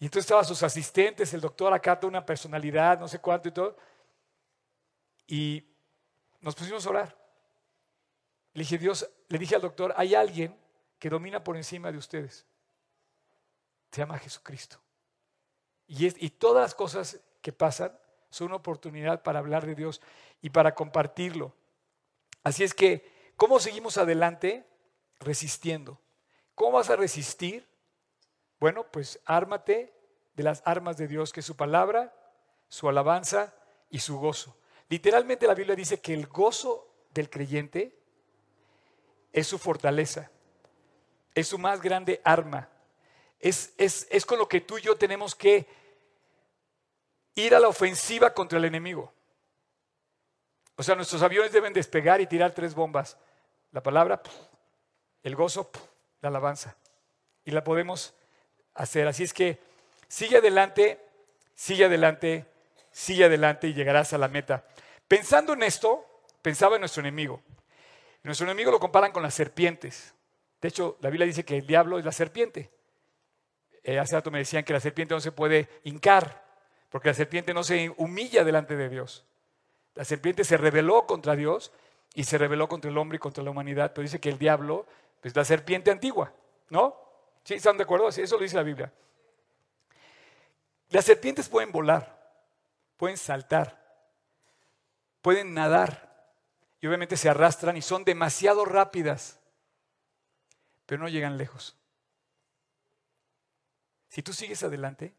[0.00, 3.52] y entonces estaban sus asistentes, el doctor acá, toda una personalidad, no sé cuánto y
[3.52, 3.76] todo.
[5.28, 5.64] Y
[6.40, 7.16] nos pusimos a orar.
[8.54, 10.58] Le dije, Dios, le dije al doctor, hay alguien
[10.98, 12.44] que domina por encima de ustedes.
[13.92, 14.80] Se llama Jesucristo.
[15.86, 17.96] Y, es, y todas las cosas que pasan
[18.30, 20.00] son una oportunidad para hablar de Dios
[20.40, 21.52] y para compartirlo.
[22.42, 24.64] Así es que, ¿cómo seguimos adelante?
[25.18, 26.00] Resistiendo.
[26.54, 27.68] ¿Cómo vas a resistir?
[28.58, 29.92] Bueno, pues ármate
[30.34, 32.14] de las armas de Dios, que es su palabra,
[32.68, 33.54] su alabanza
[33.90, 34.56] y su gozo.
[34.88, 37.98] Literalmente la Biblia dice que el gozo del creyente
[39.32, 40.30] es su fortaleza,
[41.34, 42.68] es su más grande arma.
[43.38, 45.66] Es, es, es con lo que tú y yo tenemos que
[47.34, 49.12] ir a la ofensiva contra el enemigo.
[50.76, 53.16] O sea, nuestros aviones deben despegar y tirar tres bombas.
[53.72, 54.22] La palabra,
[55.22, 55.70] el gozo,
[56.20, 56.76] la alabanza.
[57.44, 58.14] Y la podemos
[58.74, 59.06] hacer.
[59.06, 59.58] Así es que
[60.08, 60.98] sigue adelante,
[61.54, 62.46] sigue adelante,
[62.90, 64.64] sigue adelante y llegarás a la meta.
[65.06, 66.06] Pensando en esto,
[66.42, 67.42] pensaba en nuestro enemigo.
[68.22, 70.14] Nuestro enemigo lo comparan con las serpientes.
[70.60, 72.70] De hecho, la Biblia dice que el diablo es la serpiente.
[73.82, 76.49] Eh, hace rato me decían que la serpiente no se puede hincar,
[76.90, 79.24] porque la serpiente no se humilla delante de Dios.
[79.94, 81.72] La serpiente se rebeló contra Dios
[82.14, 84.86] y se rebeló contra el hombre y contra la humanidad, pero dice que el diablo
[85.22, 86.32] es la serpiente antigua,
[86.68, 86.96] ¿no?
[87.44, 87.54] ¿Sí?
[87.54, 88.10] ¿Están de acuerdo?
[88.10, 88.92] Sí, eso lo dice la Biblia.
[90.90, 92.18] Las serpientes pueden volar,
[92.96, 93.80] pueden saltar,
[95.22, 96.10] pueden nadar
[96.80, 99.38] y obviamente se arrastran y son demasiado rápidas,
[100.86, 101.76] pero no llegan lejos.
[104.08, 105.14] Si tú sigues adelante,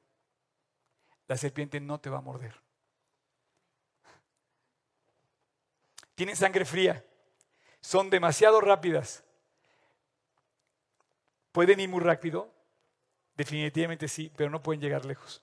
[1.32, 2.54] la serpiente no te va a morder.
[6.14, 7.06] Tienen sangre fría,
[7.80, 9.24] son demasiado rápidas.
[11.54, 12.54] ¿Pueden ir muy rápido?
[13.38, 15.42] Definitivamente sí, pero no pueden llegar lejos.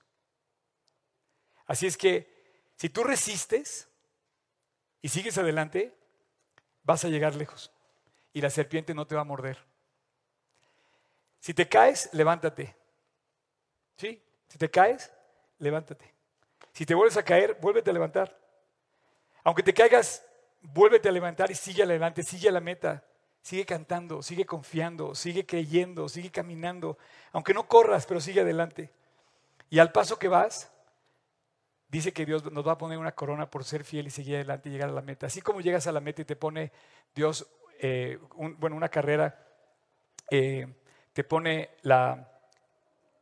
[1.65, 3.89] Así es que si tú resistes
[5.01, 5.97] y sigues adelante,
[6.83, 7.71] vas a llegar lejos
[8.31, 9.57] y la serpiente no te va a morder.
[11.39, 12.75] Si te caes, levántate.
[13.97, 14.23] ¿Sí?
[14.47, 15.11] Si te caes,
[15.59, 16.13] levántate.
[16.73, 18.37] Si te vuelves a caer, vuélvete a levantar.
[19.43, 20.25] Aunque te caigas,
[20.61, 23.03] vuélvete a levantar y sigue adelante, sigue a la meta.
[23.41, 26.97] Sigue cantando, sigue confiando, sigue creyendo, sigue caminando.
[27.31, 28.91] Aunque no corras, pero sigue adelante.
[29.69, 30.71] Y al paso que vas,
[31.87, 34.69] dice que Dios nos va a poner una corona por ser fiel y seguir adelante
[34.69, 35.27] y llegar a la meta.
[35.27, 36.71] Así como llegas a la meta y te pone
[37.15, 37.47] Dios,
[37.79, 39.47] eh, bueno, una carrera,
[40.29, 40.67] eh,
[41.13, 42.29] te pone la,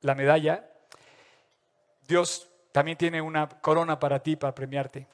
[0.02, 0.70] la medalla,
[2.08, 5.08] Dios también tiene una corona para ti, para premiarte.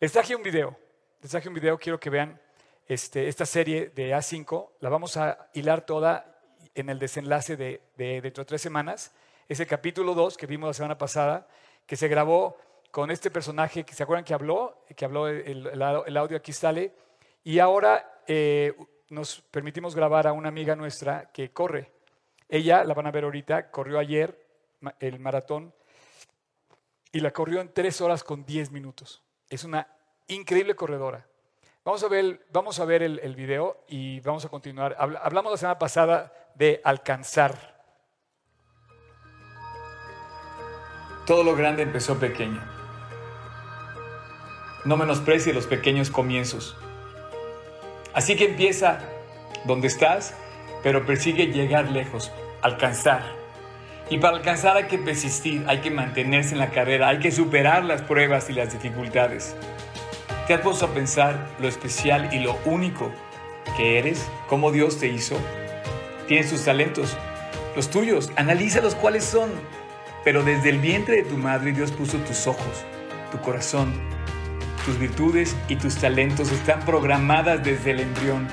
[0.00, 0.76] Les traje un video,
[1.22, 2.40] les traje un video, quiero que vean
[2.88, 6.40] este, esta serie de A5, la vamos a hilar toda
[6.74, 9.12] en el desenlace de, dentro de tres semanas.
[9.48, 11.46] Es el capítulo 2 que vimos la semana pasada,
[11.86, 12.58] que se grabó
[12.90, 15.82] con este personaje que se acuerdan que habló, que habló el,
[16.16, 16.92] audio aquí sale,
[17.44, 18.74] y ahora eh,
[19.10, 21.92] nos permitimos grabar a una amiga nuestra que corre.
[22.48, 24.44] Ella, la van a ver ahorita, corrió ayer
[24.98, 25.72] el maratón
[27.12, 29.22] y la corrió en 3 horas con 10 minutos.
[29.48, 29.88] Es una
[30.28, 31.26] increíble corredora.
[31.84, 34.96] Vamos a ver, vamos a ver el, el video y vamos a continuar.
[34.98, 37.76] Hablamos la semana pasada de alcanzar.
[41.26, 42.60] Todo lo grande empezó pequeño.
[44.84, 46.76] No menosprecie los pequeños comienzos.
[48.14, 49.00] Así que empieza
[49.64, 50.34] donde estás,
[50.82, 53.22] pero persigue llegar lejos, alcanzar.
[54.08, 57.84] Y para alcanzar hay que persistir, hay que mantenerse en la carrera, hay que superar
[57.84, 59.56] las pruebas y las dificultades.
[60.46, 63.10] ¿Te has puesto a pensar lo especial y lo único
[63.76, 64.28] que eres?
[64.48, 65.36] ¿Cómo Dios te hizo?
[66.28, 67.16] Tienes tus talentos,
[67.74, 69.50] los tuyos, analízalos cuáles son.
[70.24, 72.84] Pero desde el vientre de tu madre Dios puso tus ojos,
[73.32, 73.92] tu corazón,
[74.84, 78.46] tus virtudes y tus talentos están programadas desde el embrión.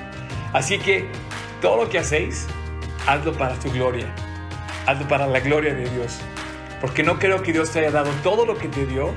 [0.52, 1.06] Así que
[1.62, 2.48] todo lo que hacéis,
[3.06, 4.08] hazlo para tu gloria
[4.86, 6.20] hazlo para la gloria de Dios.
[6.82, 9.14] Porque no creo que Dios te haya dado todo lo que te dio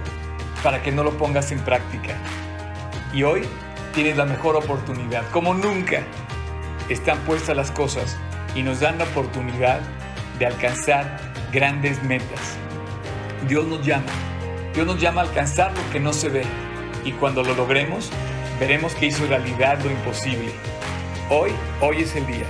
[0.62, 2.16] para que no lo pongas en práctica.
[3.12, 3.42] Y hoy
[3.94, 5.28] tienes la mejor oportunidad.
[5.30, 6.02] Como nunca
[6.88, 8.16] están puestas las cosas
[8.54, 9.80] y nos dan la oportunidad
[10.38, 11.18] de alcanzar
[11.52, 12.56] grandes metas.
[13.48, 14.12] Dios nos llama.
[14.74, 16.44] Dios nos llama a alcanzar lo que no se ve.
[17.04, 18.10] Y cuando lo logremos,
[18.60, 20.52] veremos que hizo realidad lo imposible.
[21.30, 21.50] Hoy,
[21.80, 22.46] hoy es el día.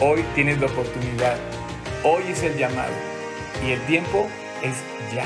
[0.00, 1.36] Hoy tienes la oportunidad
[2.02, 2.92] Hoy es el llamado
[3.66, 4.28] y el tiempo
[4.62, 4.76] es
[5.14, 5.24] ya.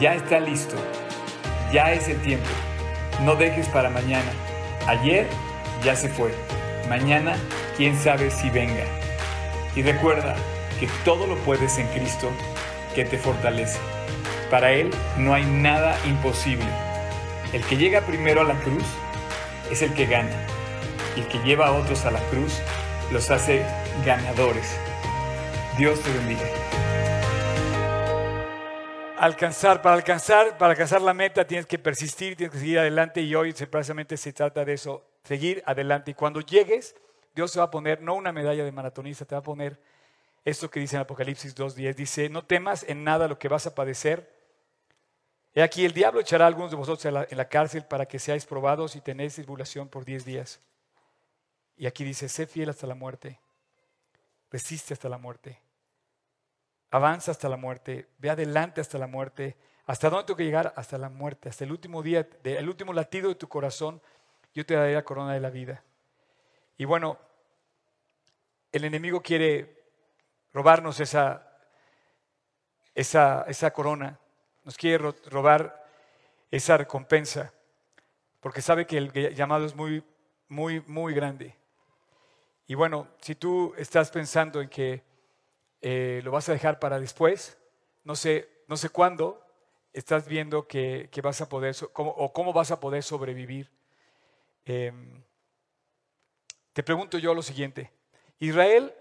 [0.00, 0.76] Ya está listo.
[1.72, 2.48] Ya es el tiempo.
[3.20, 4.32] No dejes para mañana.
[4.86, 5.26] Ayer
[5.84, 6.34] ya se fue.
[6.88, 7.36] Mañana
[7.76, 8.84] quién sabe si venga.
[9.76, 10.34] Y recuerda
[10.80, 12.30] que todo lo puedes en Cristo
[12.94, 13.78] que te fortalece.
[14.50, 16.66] Para Él no hay nada imposible.
[17.52, 18.84] El que llega primero a la cruz
[19.70, 20.46] es el que gana.
[21.16, 22.60] El que lleva a otros a la cruz
[23.12, 23.64] los hace
[24.04, 24.76] ganadores.
[25.76, 26.46] Dios te bendiga.
[29.18, 33.34] Alcanzar, para alcanzar, para alcanzar la meta tienes que persistir, tienes que seguir adelante y
[33.34, 36.12] hoy precisamente se trata de eso, seguir adelante.
[36.12, 36.96] Y cuando llegues,
[37.34, 39.78] Dios te va a poner no una medalla de maratonista, te va a poner
[40.44, 41.94] esto que dice en Apocalipsis 2.10.
[41.94, 44.30] Dice, no temas en nada lo que vas a padecer.
[45.54, 48.06] He aquí, el diablo echará a algunos de vosotros en la, en la cárcel para
[48.06, 50.60] que seáis probados y tenéis tribulación por 10 días.
[51.76, 53.38] Y aquí dice, sé fiel hasta la muerte,
[54.50, 55.60] resiste hasta la muerte,
[56.90, 59.56] avanza hasta la muerte, ve adelante hasta la muerte.
[59.86, 60.72] ¿Hasta dónde tengo que llegar?
[60.76, 64.00] Hasta la muerte, hasta el último día, el último latido de tu corazón,
[64.54, 65.82] yo te daré la corona de la vida.
[66.76, 67.18] Y bueno,
[68.72, 69.84] el enemigo quiere
[70.52, 71.46] robarnos esa,
[72.94, 74.18] esa, esa corona,
[74.64, 75.84] nos quiere robar
[76.50, 77.52] esa recompensa,
[78.40, 80.04] porque sabe que el llamado es muy,
[80.48, 81.56] muy, muy grande.
[82.70, 85.02] Y bueno, si tú estás pensando en que
[85.80, 87.58] eh, lo vas a dejar para después,
[88.04, 89.44] no sé, no sé cuándo,
[89.92, 93.68] estás viendo que, vas a poder, o cómo vas a poder sobrevivir.
[94.64, 95.20] Em,
[96.72, 97.90] te pregunto yo lo siguiente.
[98.38, 98.94] Israel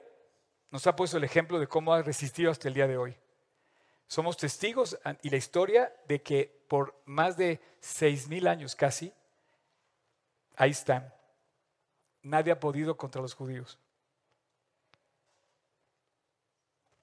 [0.71, 3.15] nos ha puesto el ejemplo de cómo ha resistido hasta el día de hoy.
[4.07, 9.13] Somos testigos y la historia de que por más de seis mil años casi,
[10.55, 11.18] ahí están
[12.21, 13.79] nadie ha podido contra los judíos.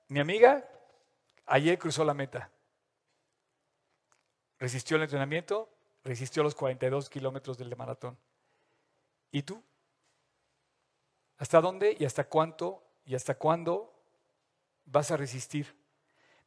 [0.08, 0.68] Mi amiga
[1.46, 2.50] ayer cruzó la meta.
[4.58, 5.68] Resistió el entrenamiento,
[6.04, 8.16] resistió los 42 kilómetros del maratón.
[9.30, 9.62] ¿Y tú?
[11.38, 13.92] ¿Hasta dónde y hasta cuánto y hasta cuándo
[14.84, 15.74] vas a resistir?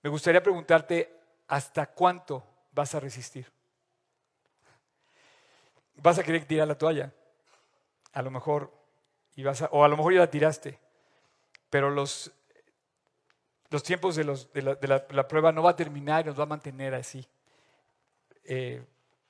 [0.01, 1.13] Me gustaría preguntarte,
[1.47, 3.51] ¿hasta cuánto vas a resistir?
[5.95, 7.13] ¿Vas a querer tirar la toalla?
[8.13, 8.73] A lo mejor
[9.35, 10.79] ibas o a lo mejor ya la tiraste,
[11.69, 12.31] pero los,
[13.69, 16.47] los tiempos de, los, de, la, prueba no va a terminar y nos va a
[16.47, 17.25] mantener así,
[18.43, 18.83] eh,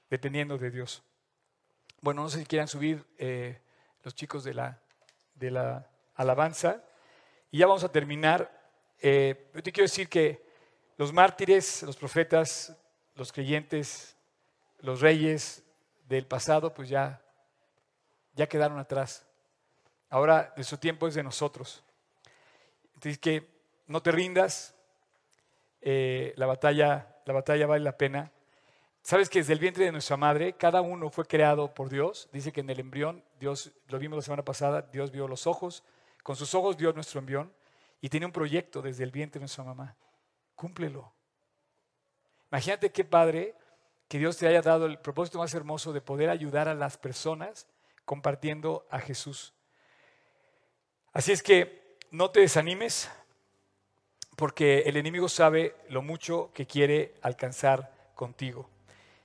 [0.09, 1.03] dependiendo de Dios.
[2.01, 3.61] Bueno, no sé si quieran subir eh,
[4.03, 4.79] los chicos de la,
[5.35, 6.83] de la alabanza
[7.51, 8.49] y ya vamos a terminar.
[9.01, 10.47] Eh, yo te quiero decir que
[10.97, 12.75] los mártires, los profetas,
[13.15, 14.15] los creyentes,
[14.79, 15.63] los reyes
[16.07, 17.21] del pasado, pues ya
[18.33, 19.25] ya quedaron atrás.
[20.09, 21.83] Ahora de su tiempo es de nosotros.
[22.95, 23.47] Entonces que
[23.87, 24.75] no te rindas,
[25.81, 28.31] eh, la, batalla, la batalla vale la pena.
[29.01, 32.29] Sabes que desde el vientre de nuestra madre, cada uno fue creado por Dios.
[32.33, 35.83] Dice que en el embrión, Dios, lo vimos la semana pasada, Dios vio los ojos,
[36.23, 37.53] con sus ojos vio nuestro embrión
[38.01, 39.95] y tiene un proyecto desde el vientre de nuestra mamá.
[40.55, 41.13] Cúmplelo.
[42.51, 43.55] Imagínate qué padre
[44.07, 47.67] que Dios te haya dado el propósito más hermoso de poder ayudar a las personas
[48.09, 49.53] compartiendo a Jesús.
[51.13, 53.07] Así es que no te desanimes
[54.35, 58.67] porque el enemigo sabe lo mucho que quiere alcanzar contigo.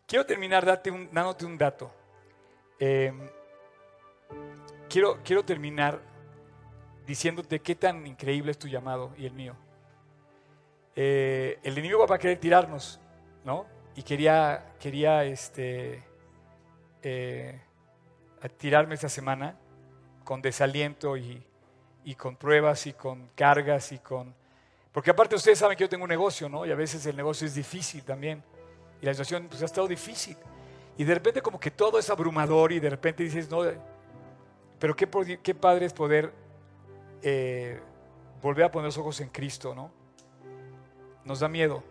[0.07, 1.91] Quiero terminar dándote un dato.
[2.79, 3.27] Em,
[4.91, 6.03] quiero, quiero terminar
[7.07, 9.57] diciéndote qué tan increíble es tu llamado y el mío.
[10.95, 13.01] Eh, el enemigo va a querer tirarnos,
[13.47, 13.65] ¿no?
[13.97, 16.05] Y quería, quería este,
[17.03, 17.63] eh,
[18.45, 19.57] a tirarme esta semana
[20.23, 21.43] con desaliento y,
[22.19, 24.35] con pruebas y con cargas y con...
[24.93, 26.67] Porque aparte ustedes saben que yo tengo un negocio, ¿no?
[26.67, 28.43] Y a veces el negocio es difícil también.
[29.01, 30.37] Y la situación pues, ha estado difícil.
[30.99, 33.63] Y de repente como que todo es abrumador y de repente dices, no,
[34.79, 35.09] pero qué,
[35.43, 36.31] qué padre es poder
[37.23, 37.81] eh,
[38.43, 39.91] volver a poner los ojos en Cristo, ¿no?
[41.25, 41.83] Nos da miedo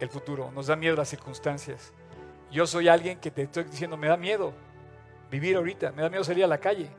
[0.00, 1.94] el futuro, nos da miedo las circunstancias.
[2.50, 4.52] Yo soy alguien que te estoy diciendo, me da miedo,
[5.30, 5.92] vivir ahorita.
[5.92, 6.90] Me da miedo salir a la calle.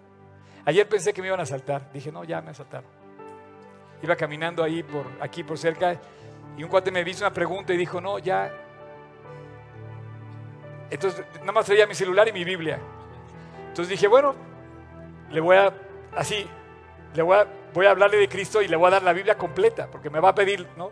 [0.66, 1.92] Ayer pensé que me iban a asaltar.
[1.92, 2.90] Dije, no, ya me asaltaron.
[4.02, 6.00] Iba caminando ahí por aquí por cerca
[6.60, 8.52] y un cuate me hizo una pregunta y dijo, no, ya.
[10.90, 12.80] Entonces, nada más traía mi celular y mi Biblia.
[13.70, 14.36] Entonces dije, bueno,
[15.30, 15.74] le voy a,
[16.16, 16.46] así,
[17.16, 19.38] le voy a, voy a hablarle de Cristo y le voy a dar la Biblia
[19.38, 20.92] completa, porque me va a pedir, ¿no?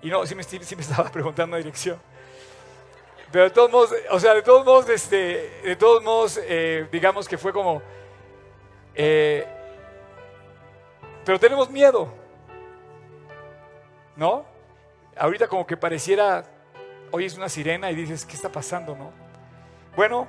[0.00, 1.98] Y no, sí me, sí me estaba preguntando dirección.
[3.30, 7.28] Pero de todos modos, o sea, de todos modos, este, de todos modos, eh, digamos
[7.28, 7.82] que fue como,
[8.94, 9.46] eh,
[11.24, 12.08] pero tenemos miedo,
[14.16, 14.46] ¿no?
[15.14, 16.44] Ahorita como que pareciera,
[17.10, 19.12] hoy es una sirena y dices, ¿qué está pasando, no?
[19.94, 20.26] Bueno,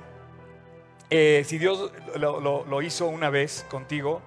[1.08, 4.20] eh, si Dios lo, hizo una vez contigo,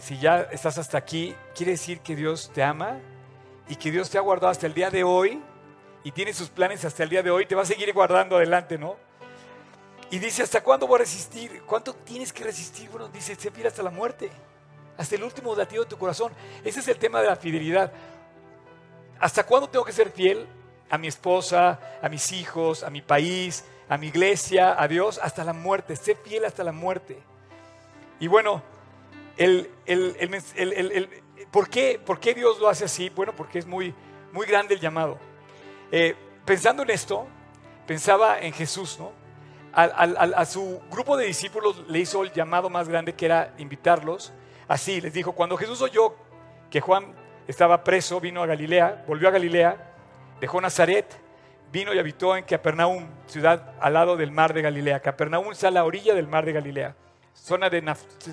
[0.00, 2.98] si ya estás hasta aquí, quiere decir que Dios te ama
[3.68, 5.40] y que Dios te ha guardado hasta el día de hoy
[6.04, 8.78] y tiene sus planes hasta el día de hoy, te va a seguir guardando adelante,
[8.78, 8.96] ¿no?
[10.10, 11.62] Y dice, ¿hasta cuándo voy a resistir?
[11.66, 12.88] ¿Cuánto tienes que resistir?
[12.90, 14.30] Bueno, dice, se pide hasta la muerte.
[14.96, 16.32] hasta el último latido de tu corazón.
[16.62, 17.90] Ese es el tema de la fidelidad.
[19.18, 20.46] ¿Hasta cuándo tengo que ser fiel
[20.90, 25.18] a mi esposa, a mis hijos, a mi país, a mi iglesia, a Dios?
[25.20, 25.96] Hasta la muerte.
[25.96, 27.18] Sé fiel hasta la muerte.
[28.20, 28.62] Y bueno,
[29.36, 33.08] el- el- el- ¿por, qué, por qué Dios lo hace así?
[33.10, 33.92] Bueno, porque es muy,
[34.32, 35.18] muy grande el llamado.
[35.96, 37.24] Eh, pensando en esto,
[37.86, 39.12] pensaba en Jesús, ¿no?
[39.72, 44.32] Al- a su grupo de discípulos le hizo el llamado más grande que era invitarlos.
[44.66, 46.16] Así les dijo, cuando Jesús oyó
[46.68, 47.14] que Juan
[47.46, 49.94] estaba preso, vino a Galilea, volvió a Galilea,
[50.40, 51.06] dejó Nazaret,
[51.70, 54.98] vino y habitó en Capernaum, ciudad al lado del mar de Galilea.
[54.98, 56.96] Capernaum está a la orilla del mar de Galilea,
[57.34, 57.82] zona de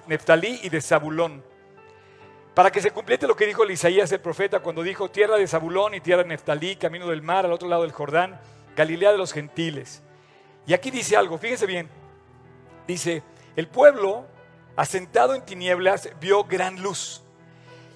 [0.07, 1.43] Neftalí y de Zabulón.
[2.53, 5.93] Para que se cumpliese lo que dijo Isaías el profeta cuando dijo, tierra de Zabulón
[5.93, 8.39] y tierra de Neftalí, camino del mar al otro lado del Jordán,
[8.75, 10.01] Galilea de los gentiles.
[10.67, 11.89] Y aquí dice algo, fíjense bien.
[12.87, 13.23] Dice,
[13.55, 14.25] el pueblo
[14.75, 17.23] asentado en tinieblas vio gran luz.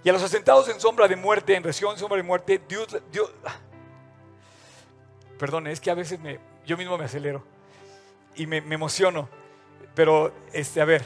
[0.03, 3.33] Y a los asentados en sombra de muerte, en región sombra de muerte, Dios, Dios
[5.37, 7.43] perdón, es que a veces me, yo mismo me acelero
[8.35, 9.27] y me, me emociono.
[9.93, 11.03] Pero, este, a ver,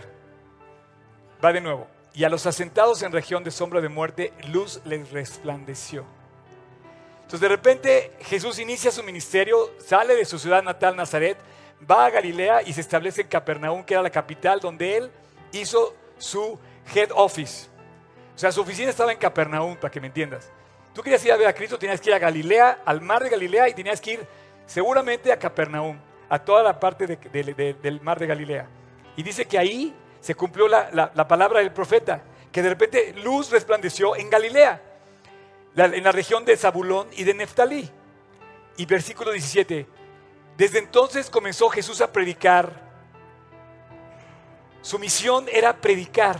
[1.43, 1.87] va de nuevo.
[2.13, 6.05] Y a los asentados en región de sombra de muerte, luz les resplandeció.
[7.21, 11.37] Entonces de repente Jesús inicia su ministerio, sale de su ciudad natal Nazaret,
[11.89, 15.11] va a Galilea y se establece en Capernaum, que era la capital donde él
[15.51, 16.57] hizo su
[16.93, 17.67] head office.
[18.35, 20.49] O sea, su oficina estaba en Capernaum, para que me entiendas.
[20.93, 23.29] Tú querías ir a ver a Cristo, tenías que ir a Galilea, al mar de
[23.29, 24.27] Galilea y tenías que ir
[24.65, 28.67] seguramente a Capernaum, a toda la parte de- de- de- del mar de Galilea.
[29.15, 33.13] Y dice que ahí se cumplió la, la- la palabra del profeta, que de repente
[33.23, 34.81] luz resplandeció en Galilea,
[35.75, 37.89] en la región de Zabulón y de Neftalí.
[38.77, 39.87] Y versículo 17,
[40.57, 42.87] desde entonces comenzó Jesús a predicar.
[44.81, 46.39] Su misión era predicar.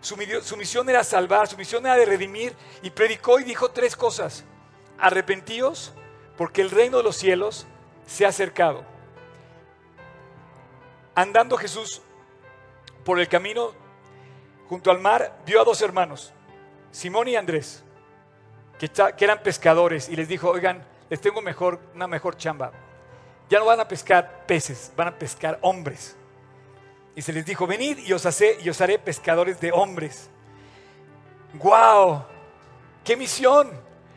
[0.00, 2.54] Su, su misión era salvar, su misión era de redimir.
[2.82, 4.44] Y predicó y dijo tres cosas.
[4.98, 5.92] Arrepentíos
[6.36, 7.66] porque el reino de los cielos
[8.06, 8.84] se ha acercado.
[11.14, 12.02] Andando Jesús
[13.06, 13.72] por el camino
[14.68, 16.34] junto al mar, vio a dos hermanos,
[16.90, 17.84] Simón y Andrés,
[18.80, 18.90] que,
[19.24, 20.08] eran pescadores.
[20.08, 22.72] Y les dijo, oigan, les tengo mejor, una mejor chamba.
[23.48, 26.16] Ya no van a pescar peces, van a pescar hombres.
[27.14, 28.26] Y se les dijo, venid y os,
[28.60, 30.28] y os haré pescadores de hombres.
[31.54, 32.24] ¡Guau!
[33.04, 33.70] ¡Qué misión!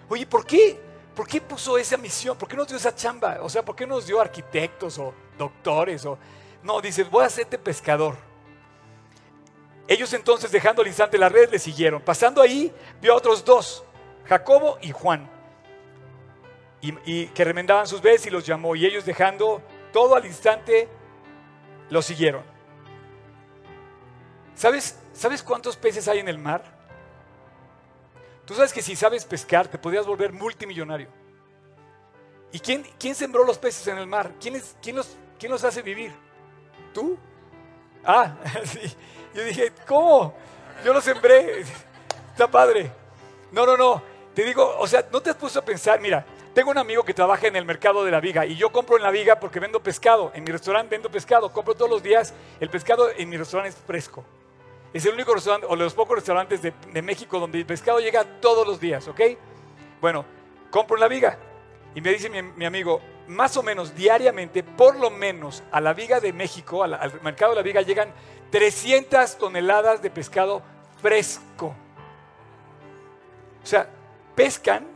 [0.10, 0.82] Oye, ¿por qué?
[1.16, 2.36] ¿Por qué puso esa misión?
[2.36, 3.38] ¿Por qué nos dio esa chamba?
[3.42, 6.04] O sea, ¿por qué nos dio arquitectos o doctores?
[6.08, 6.18] O...
[6.64, 8.29] No, dice, voy a hacerte pescador.
[9.90, 12.00] Ellos entonces, dejando al instante la red, le siguieron.
[12.00, 12.72] Pasando ahí,
[13.02, 13.84] vio a otros dos,
[14.26, 15.28] Jacobo y Juan,
[16.80, 18.76] y, que remendaban sus veces y los llamó.
[18.76, 20.88] Y ellos, dejando todo al instante,
[21.90, 22.44] lo siguieron.
[24.54, 26.64] ¿Sabes, ¿Sabes cuántos peces hay en el mar?
[28.46, 31.10] Tú sabes que si sabes pescar te podrías volver multimillonario.
[32.52, 34.34] ¿Y quién, quién sembró los peces en el mar?
[34.40, 36.14] ¿Quién, es- quién los, quién los hace vivir?
[36.94, 37.18] ¿Tú?
[38.04, 38.36] Ah,
[38.66, 38.96] sí.
[39.34, 40.34] Yo dije, ¿cómo?
[40.84, 41.62] Yo los sembré.
[42.32, 42.92] Está padre.
[43.52, 44.02] No, no, no.
[44.34, 47.14] Te digo, o sea, no te has puesto a pensar, mira, tengo un amigo que
[47.14, 49.82] trabaja en el mercado de la viga y yo compro en la viga porque vendo
[49.82, 50.32] pescado.
[50.34, 52.34] En mi restaurante vendo pescado, compro todos los días.
[52.60, 54.24] El pescado en mi restaurante es fresco.
[54.92, 58.68] Es el único restaurante, o los pocos restaurantes de, México donde el pescado llega todos
[58.68, 59.22] los días, ¿ok?
[60.02, 60.26] Bueno,
[60.72, 61.38] compro en la viga.
[61.94, 65.94] Y me dice mi, mi amigo, más o menos diariamente, por lo menos a la
[65.94, 68.12] viga de México, al mercado de la viga, llegan
[68.52, 70.62] 300 toneladas de pescado
[71.02, 71.76] fresco.
[73.64, 73.88] O sea,
[74.36, 74.88] pescan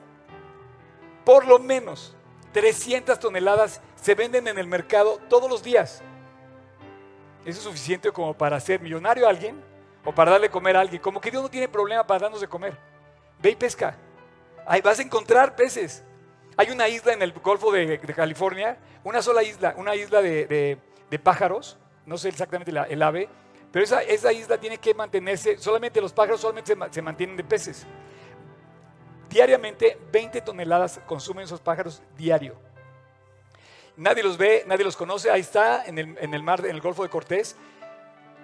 [1.24, 2.16] por lo menos
[2.54, 6.02] 300 toneladas, se venden en el mercado todos los días.
[7.46, 9.62] Eso es suficiente como para hacer millonario a alguien
[10.06, 11.02] o para darle comer a alguien.
[11.02, 12.78] Como que Dios no tiene problema para darnos de comer.
[13.42, 13.98] Ve y pesca.
[14.66, 16.04] Ahí vas a encontrar peces.
[16.56, 20.78] Hay una isla en el Golfo de, California, una sola isla, una isla de,
[21.22, 23.28] pájaros, no sé exactamente el ave,
[23.74, 27.44] pero esa, isla tiene que mantenerse, solamente los pájaros solamente se, ma- se mantienen de
[27.44, 27.86] peces.
[29.30, 32.56] Diariamente 20 toneladas consumen esos pájaros diario.
[33.98, 35.32] Nadie los ve, nadie los conoce.
[35.32, 37.56] Ahí está en el, mar, en el Golfo de Cortés,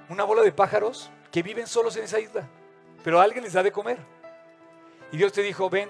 [0.10, 2.48] una bola de pájaros que viven solos en esa isla.
[3.04, 3.98] Pero alguien les da de comer.
[5.12, 5.90] Y Dios te dijo, ven,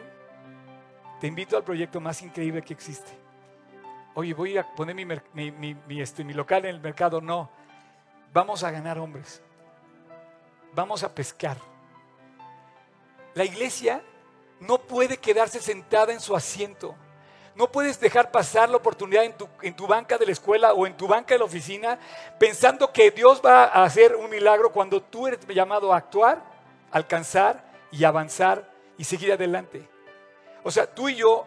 [1.22, 3.12] te invito al proyecto más increíble que existe.
[4.16, 5.06] Oye, voy a poner mi-
[5.86, 7.22] mi, este, mi local en el mercado.
[7.22, 7.50] No,
[8.34, 9.42] vamos a ganar hombres.
[10.74, 11.58] Vamos a pescar.
[13.34, 14.02] La iglesia
[14.60, 16.96] no puede quedarse sentada en su asiento.
[17.56, 20.88] No puedes dejar pasar la oportunidad en tu, en tu banca de la escuela o
[20.88, 22.00] en tu banca de la oficina
[22.40, 26.42] pensando que Dios va a hacer un milagro cuando tú eres llamado a actuar
[26.92, 29.88] alcanzar y avanzar y seguir adelante.
[30.64, 31.46] O sea, tú y yo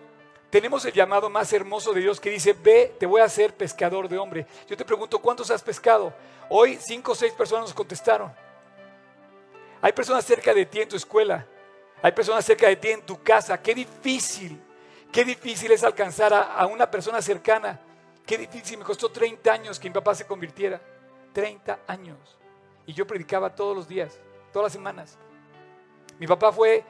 [0.53, 4.07] tenemos el llamado más hermoso de Dios que dice, ve, te voy a hacer pescador
[4.07, 4.47] de hombre.
[4.69, 6.13] Yo te pregunto, ¿cuántos has pescado?
[6.51, 8.31] Hoy cinco o seis personas nos contestaron.
[9.81, 11.47] Hay personas cerca de ti en tu escuela.
[12.03, 13.63] Hay personas cerca de ti en tu casa.
[13.63, 14.61] Qué difícil,
[15.11, 17.81] qué difícil es alcanzar a, a una persona cercana.
[18.27, 20.79] Qué difícil, me costó 30 años que mi papá se convirtiera.
[21.33, 22.19] 30 años.
[22.85, 24.21] Y yo predicaba todos los días,
[24.53, 25.17] todas las semanas.
[26.19, 26.85] Mi papá fue,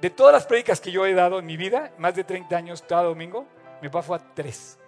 [0.00, 2.82] de todas las prédicas que yo he dado en mi vida, más de 30 años
[2.82, 3.46] cada domingo,
[3.80, 4.78] mi papá fue a tres.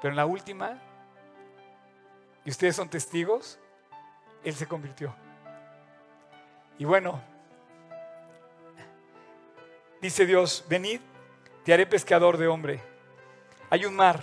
[0.00, 0.78] Pero en la última,
[2.44, 3.58] y ustedes son testigos,
[4.44, 5.14] él se convirtió.
[6.78, 7.20] Y bueno,
[10.00, 11.00] dice Dios, venid,
[11.64, 12.80] te haré pescador de hombre.
[13.70, 14.22] Hay un mar,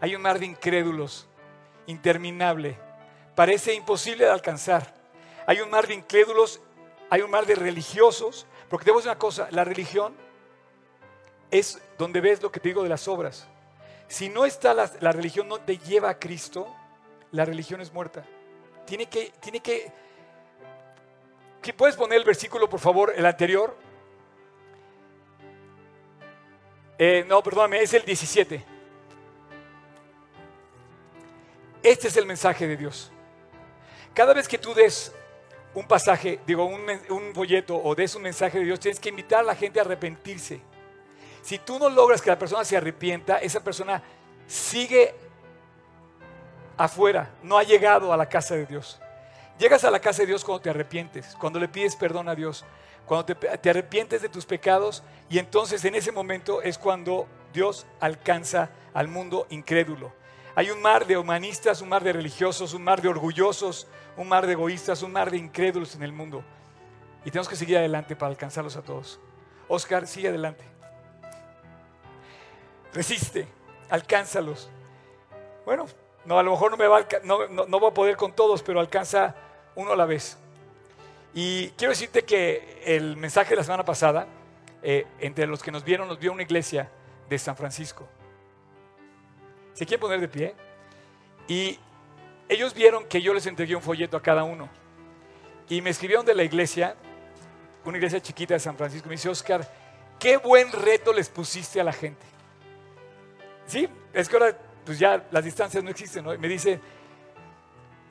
[0.00, 1.26] hay un mar de incrédulos,
[1.86, 2.78] interminable,
[3.34, 4.94] parece imposible de alcanzar.
[5.46, 6.60] Hay un mar de incrédulos,
[7.14, 10.16] hay un mar de religiosos, porque te voy a decir una cosa, la religión
[11.48, 13.46] es donde ves lo que te digo de las obras.
[14.08, 16.66] Si no está la, religión, no te lleva a Cristo,
[17.30, 18.24] la religión es muerta.
[18.84, 19.92] Tiene que, tiene que,
[21.62, 23.76] ¿qué ¿puedes poner el versículo, por favor, el anterior?
[26.98, 28.64] Eh, no, perdóname, es el 17.
[31.80, 33.12] Este es el mensaje de Dios.
[34.14, 35.14] Cada vez que tú des
[35.74, 39.40] un pasaje, digo, un, un folleto o des un mensaje de Dios, tienes que invitar
[39.40, 40.60] a la gente a arrepentirse.
[41.42, 44.02] Si tú no logras que la persona se arrepienta, esa persona
[44.46, 45.14] sigue
[46.76, 49.00] afuera, no ha llegado a la casa de Dios.
[49.58, 52.64] Llegas a la casa de Dios cuando te arrepientes, cuando le pides perdón a Dios,
[53.06, 57.86] cuando te, te arrepientes de tus pecados y entonces en ese momento es cuando Dios
[58.00, 60.12] alcanza al mundo incrédulo.
[60.56, 63.86] Hay un mar de humanistas, un mar de religiosos, un mar de orgullosos,
[64.16, 66.44] un mar de egoístas, un mar de incrédulos en el mundo.
[67.24, 69.18] Y tenemos que seguir adelante para alcanzarlos a todos.
[69.66, 70.64] Oscar, sigue adelante.
[72.92, 73.48] Resiste,
[73.90, 74.70] alcánzalos.
[75.64, 75.86] Bueno,
[76.24, 78.32] no, a lo mejor no, me va a no, no- no voy a poder con
[78.32, 79.34] todos, pero alcanza
[79.74, 80.38] uno a la vez.
[81.34, 84.28] Y quiero decirte que el mensaje de la semana pasada,
[84.82, 86.88] eh, entre los que nos vieron, nos vio una iglesia
[87.28, 88.06] de San Francisco.
[89.74, 90.54] ¿Se quieren poner de pie?
[91.46, 91.78] Y
[92.48, 94.68] ellos vieron que yo les entregué un folleto a cada uno.
[95.68, 96.96] Y me escribieron de la iglesia,
[97.84, 99.08] una iglesia chiquita de San Francisco.
[99.08, 99.68] Me dice, Oscar,
[100.18, 102.24] qué buen reto les pusiste a la gente.
[103.66, 106.38] Sí, es que ahora pues ya las distancias no existen, ¿no?
[106.38, 106.80] Me dice,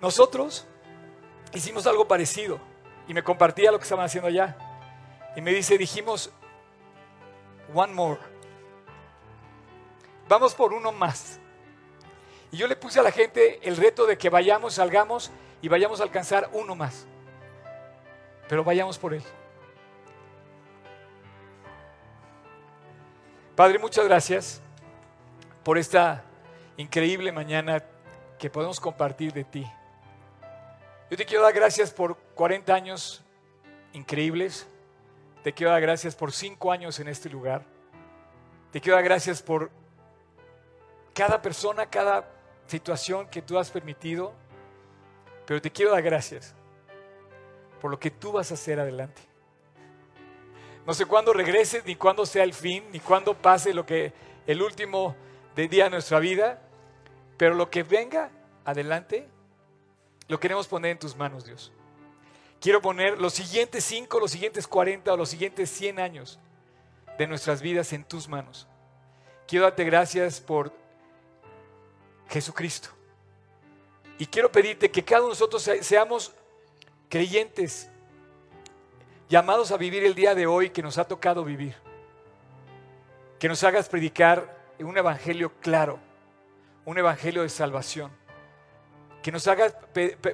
[0.02, 0.66] nosotros
[1.54, 2.60] hicimos algo parecido.
[3.08, 4.58] Y me compartía lo que estaban haciendo allá.
[5.36, 6.32] Y me dice, dijimos,
[7.74, 8.20] one more.
[10.28, 11.40] Vamos por uno más.
[12.54, 16.00] Y yo le puse a la gente el reto de que vayamos, salgamos y vayamos
[16.00, 17.08] a alcanzar uno más.
[18.48, 19.24] Pero vayamos por él.
[23.56, 24.62] Padre, muchas gracias
[25.64, 26.24] por esta
[26.78, 27.84] increíble mañana
[28.38, 29.66] que podemos compartir de ti.
[31.10, 33.24] Yo te quiero dar gracias por 40 años
[33.94, 34.68] increíbles.
[35.44, 37.64] Te quiero dar gracias por 5 años en este lugar.
[38.72, 39.72] Te quiero dar gracias por
[41.16, 42.33] cada persona, cada
[42.68, 44.34] situación que tú has permitido.
[45.46, 46.56] Pero te quiero dar gracias
[47.82, 49.22] por lo que tú vas a hacer adelante.
[50.86, 54.14] No sé cuándo regreses, ni cuándo sea el fin, ni cuándo pase lo que
[54.48, 55.16] el último
[55.56, 56.62] de día de nuestra vida,
[57.38, 58.32] pero lo que venga
[58.66, 59.28] adelante,
[60.28, 61.72] lo queremos poner en tus manos, Dios.
[62.60, 66.40] Quiero poner los siguientes 5, los siguientes 40 o los siguientes 100 años
[67.18, 68.68] de nuestras vidas en tus manos.
[69.48, 70.72] Quiero darte gracias por
[72.34, 72.90] Jesucristo.
[74.18, 76.34] Y quiero pedirte que cada uno de nosotros se- seamos
[77.10, 77.90] creyentes,
[79.30, 81.76] llamados a vivir el día de hoy que nos ha tocado vivir.
[83.40, 86.00] Que nos hagas predicar un evangelio claro,
[86.86, 88.12] un evangelio de salvación.
[89.22, 89.76] Que nos hagas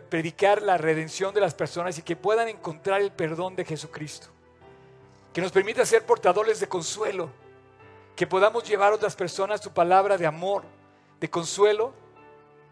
[0.09, 4.27] predicar la redención de las personas y que puedan encontrar el perdón de Jesucristo.
[5.33, 7.29] Que nos permita ser portadores de consuelo.
[8.15, 10.63] Que podamos llevar a otras personas tu palabra de amor,
[11.19, 11.93] de consuelo,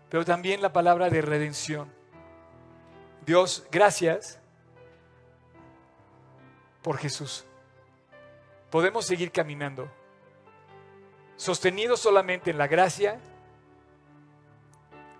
[0.09, 1.91] pero también la palabra de redención.
[3.25, 4.39] Dios, gracias
[6.81, 7.45] por Jesús.
[8.69, 9.89] Podemos seguir caminando,
[11.35, 13.19] sostenidos solamente en la gracia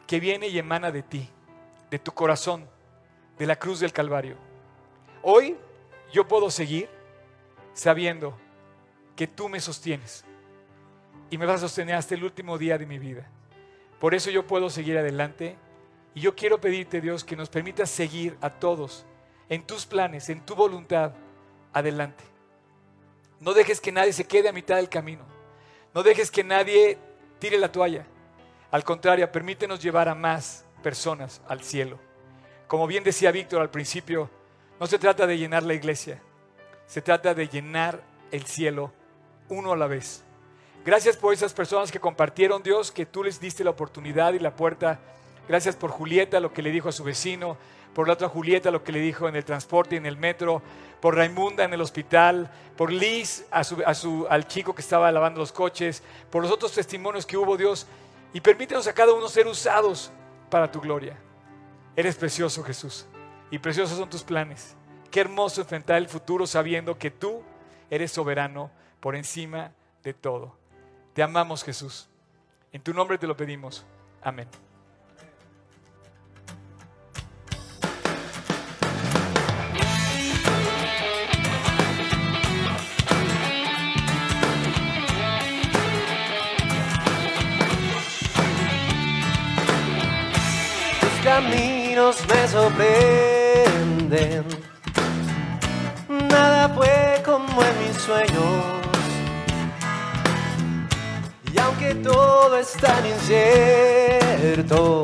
[0.05, 1.29] que viene y emana de ti,
[1.91, 2.67] de tu corazón,
[3.37, 4.37] de la cruz del Calvario.
[5.21, 5.57] Hoy
[6.13, 6.89] yo puedo seguir
[7.73, 8.37] sabiendo
[9.15, 10.23] que tú me sostienes
[11.29, 13.29] y me vas a sostener hasta el último día de mi vida.
[13.99, 15.57] Por eso yo puedo seguir adelante
[16.13, 19.05] y yo quiero pedirte, Dios, que nos permitas seguir a todos
[19.49, 21.13] en tus planes, en tu voluntad,
[21.73, 22.23] adelante.
[23.39, 25.23] No dejes que nadie se quede a mitad del camino.
[25.93, 26.97] No dejes que nadie
[27.39, 28.05] tire la toalla.
[28.71, 31.99] Al contrario, permítenos llevar a más personas al cielo.
[32.67, 34.29] Como bien decía Víctor al principio,
[34.79, 36.21] no se trata de llenar la iglesia,
[36.85, 38.93] se trata de llenar el cielo
[39.49, 40.23] uno a la vez.
[40.85, 44.55] Gracias por esas personas que compartieron Dios, que tú les diste la oportunidad y la
[44.55, 44.99] puerta.
[45.47, 47.57] Gracias por Julieta, lo que le dijo a su vecino,
[47.93, 50.61] por la otra Julieta, lo que le dijo en el transporte y en el metro,
[51.01, 55.11] por Raimunda en el hospital, por Liz, a su, a su, al chico que estaba
[55.11, 57.87] lavando los coches, por los otros testimonios que hubo Dios.
[58.33, 60.11] Y permítenos a cada uno ser usados
[60.49, 61.17] para tu gloria.
[61.95, 63.07] Eres precioso, Jesús,
[63.49, 64.75] y preciosos son tus planes.
[65.09, 67.41] Qué hermoso enfrentar el futuro sabiendo que tú
[67.89, 68.69] eres soberano
[68.99, 69.71] por encima
[70.03, 70.55] de todo.
[71.17, 72.07] Te amamos, Jesús.
[72.71, 73.83] En tu nombre te lo pedimos.
[74.21, 74.47] Amén.
[91.01, 94.45] Tus caminos me sorprenden.
[96.29, 98.86] Nada fue como en mis sueños.
[101.95, 105.03] Todo es tan incierto,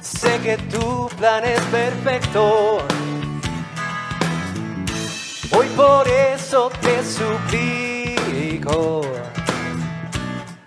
[0.00, 2.78] sé que tu plan es perfecto.
[5.56, 9.02] Hoy por eso te suplico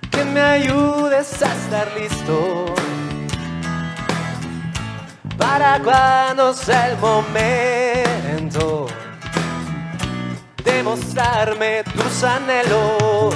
[0.10, 2.66] que me ayudes a estar listo
[5.38, 8.88] para cuando sea el momento
[10.64, 13.36] de mostrarme tus anhelos.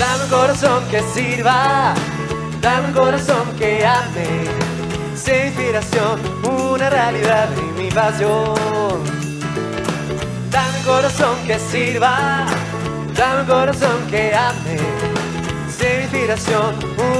[0.00, 1.92] Dame un corazón que sirva,
[2.62, 4.48] dame un corazón que ame,
[5.14, 8.54] sea inspiración, una realidad en mi pasión.
[10.50, 12.46] Dame un corazón que sirva,
[13.14, 14.78] dame un corazón que ame,
[15.68, 16.76] sea inspiración,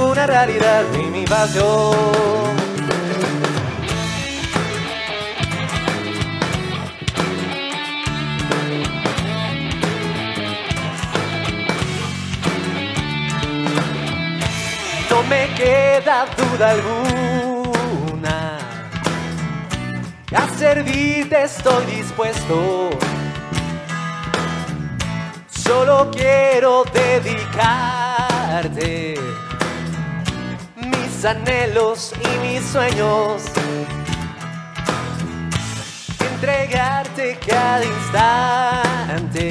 [0.09, 2.60] una realidad en mi pasión.
[15.31, 18.57] Me queda duda alguna.
[20.35, 22.89] A servirte estoy dispuesto.
[25.49, 28.13] Solo quiero dedicarte
[30.75, 33.43] mis anhelos y mis sueños.
[36.31, 39.49] Entregarte cada instante,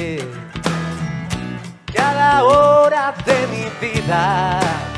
[1.91, 4.90] cada hora de mi vida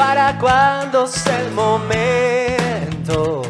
[0.00, 3.42] para cuando sea el momento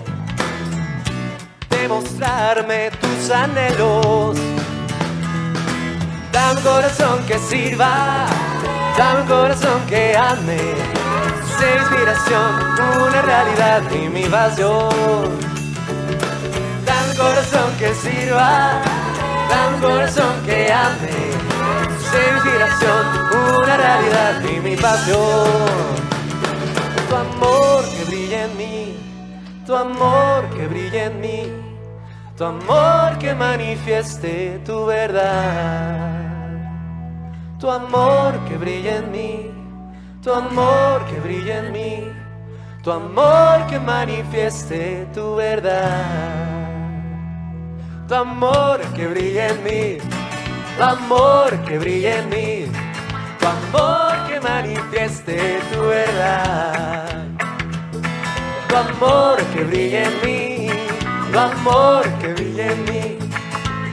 [1.71, 4.37] de mostrarme tus anhelos.
[6.33, 8.27] Dame corazón que sirva,
[8.99, 10.59] dame corazón que ame,
[11.57, 12.51] sea inspiración,
[13.07, 15.29] una realidad y mi pasión.
[16.85, 18.83] Dame corazón que sirva,
[19.49, 21.17] dame corazón que ame,
[22.11, 23.03] sea inspiración,
[23.57, 26.00] una realidad y mi pasión
[27.11, 28.95] tu amor que brilla en mí,
[29.67, 31.53] tu amor que brilla en mí,
[32.37, 36.29] tu amor que manifieste tu verdad.
[37.59, 39.51] Tu amor que brilla en mí,
[40.23, 42.13] tu amor que brilla en mí,
[42.85, 46.07] tu amor que manifieste tu verdad.
[48.07, 49.99] Tu amor que brilla en mí,
[50.77, 52.91] tu amor que brilla en mí
[53.41, 57.25] tu amor que manifieste tu verdad.
[58.69, 60.71] Tu amor que brilla en mí,
[61.33, 63.19] tu amor que brilla en mí,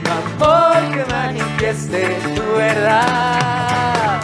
[0.04, 2.02] tu amor que manifieste
[2.36, 4.20] tu verdad.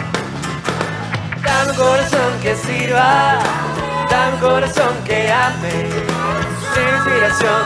[1.45, 3.39] Dame un corazón que sirva,
[4.09, 5.77] dame un corazón que ame,
[6.73, 7.61] sin inspiración,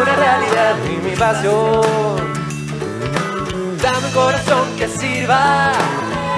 [0.00, 2.44] una realidad y mi pasión.
[3.82, 5.72] Dame un corazón que sirva,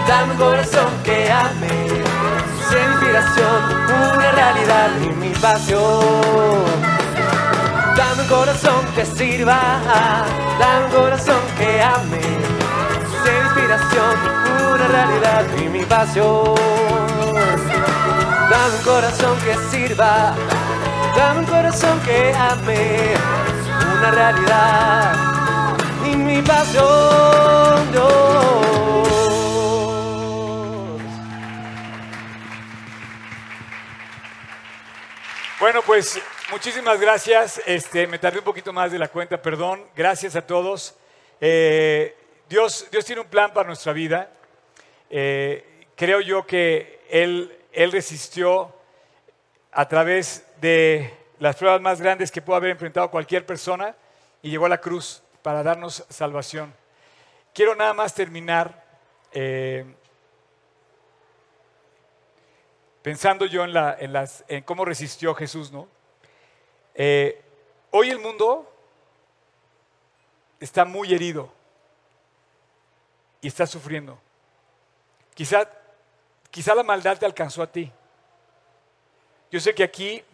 [0.07, 1.89] Dame un corazón que ame,
[2.69, 3.63] sea inspiración,
[4.15, 6.65] una realidad y mi pasión.
[7.97, 9.59] Dame un corazón que sirva,
[10.61, 12.21] dame un corazón que ame,
[13.25, 14.15] sea inspiración,
[14.75, 16.55] una realidad y mi pasión.
[18.49, 20.35] Dame un corazón que sirva,
[21.17, 23.15] dame un corazón que ame,
[23.99, 25.15] una realidad
[26.05, 27.91] y mi pasión.
[27.91, 28.76] Dios.
[35.59, 37.63] Bueno, pues muchísimas gracias.
[37.65, 39.87] Este, me tardé un poquito más de la cuenta, perdón.
[39.97, 40.95] Gracias a todos.
[41.41, 42.15] Eh,
[42.47, 44.29] Dios, Dios tiene un plan para nuestra vida.
[45.09, 48.71] Eh, creo yo que él, él resistió
[49.73, 53.97] a través de las pruebas más grandes que pudo haber enfrentado cualquier persona
[54.43, 56.75] y llegó a la cruz para darnos salvación.
[57.55, 58.85] Quiero nada más terminar
[59.33, 59.87] eh,
[63.07, 65.87] pensando yo en, la- en las, en cómo resistió Jesús, ¿no?
[66.93, 67.41] Eh,
[67.93, 68.69] hoy el mundo
[70.59, 71.49] está muy herido
[73.41, 74.19] y está sufriendo.
[75.35, 75.71] Quizá,
[76.51, 77.93] quizá la maldad te alcanzó a ti.
[79.53, 80.25] Yo sé que aquí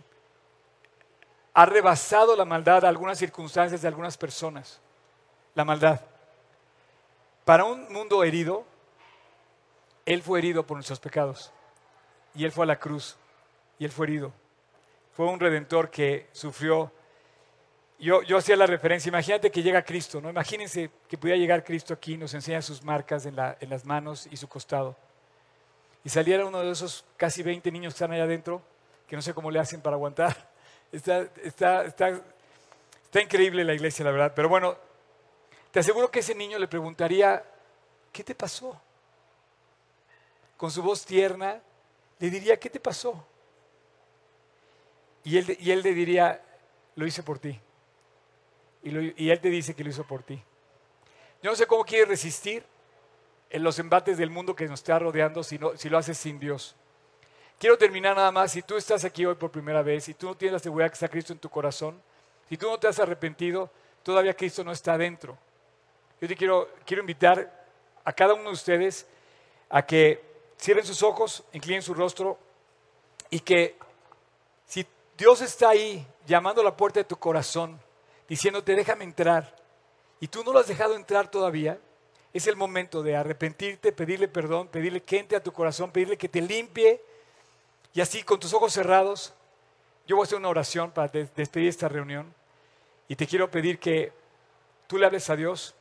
[1.53, 4.81] ha rebasado la maldad algunas circunstancias de algunas personas.
[5.55, 6.01] La maldad.
[7.45, 8.65] Para un mundo herido,
[10.07, 11.53] Él fue herido por nuestros pecados.
[12.35, 13.17] Y Él fue a la cruz.
[13.79, 14.33] Y Él fue herido.
[15.13, 16.93] Fue un redentor que sufrió.
[17.99, 20.31] Yo, yo hacía la referencia, imagínate que llega Cristo, ¿no?
[20.31, 24.49] Imagínense que pudiera llegar Cristo aquí, nos enseña sus marcas en las manos y su
[24.49, 24.97] costado.
[26.05, 28.61] Y saliera uno de esos casi 20 niños que están allá adentro,
[29.07, 30.51] que no sé cómo le hacen para aguantar.
[30.93, 32.21] Está, está, está,
[33.05, 34.35] está increíble la iglesia, la verdad.
[34.37, 34.77] Pero bueno,
[35.71, 37.43] te aseguro que ese niño le preguntaría,
[38.13, 38.79] ¿qué te pasó?
[40.59, 41.63] Con su voz tierna,
[42.23, 43.27] le diría, ¿qué te pasó?
[45.25, 46.41] Y él, y él le diría,
[46.95, 47.59] lo hice por ti.
[48.85, 50.41] Y, él te dice que lo hizo por ti.
[51.43, 52.65] Yo no sé cómo quieres resistir
[53.51, 56.39] en los embates del mundo que nos está rodeando si, no- si lo haces sin
[56.39, 56.77] Dios.
[57.59, 58.53] Quiero terminar nada más.
[58.53, 60.95] Si tú estás aquí hoy por primera vez, si tú no tienes la seguridad que
[60.95, 62.01] está Cristo en tu corazón,
[62.49, 63.69] si tú no te has arrepentido,
[64.05, 65.37] todavía Cristo no está dentro.
[66.21, 67.67] Yo te quiero, quiero invitar
[68.05, 69.09] a cada uno de ustedes
[69.69, 70.32] a que
[70.63, 72.39] cierren sus ojos, inclinen su rostro
[73.31, 73.77] y que
[74.67, 74.87] si
[75.19, 77.81] Dios está ahí llamando a la puerta de tu corazón,
[78.29, 79.57] diciéndote déjame entrar,
[80.21, 81.79] y tú no lo has dejado entrar todavía,
[82.33, 86.29] es el momento de arrepentirte, pedirle perdón, pedirle que entre a tu corazón, pedirle que
[86.29, 87.03] te limpie,
[87.93, 89.35] y así con tus ojos cerrados,
[90.07, 92.33] yo voy a hacer una oración para des- despedir esta reunión,
[93.09, 94.13] y te quiero pedir que
[94.87, 95.75] tú le hables a Dios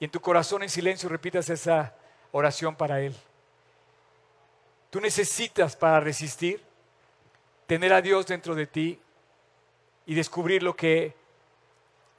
[0.00, 1.94] y en tu corazón en silencio repitas esa
[2.32, 3.14] oración para Él.
[4.94, 6.62] Tú necesitas para resistir
[7.66, 9.00] tener a Dios dentro de ti
[10.06, 11.16] y descubrir lo que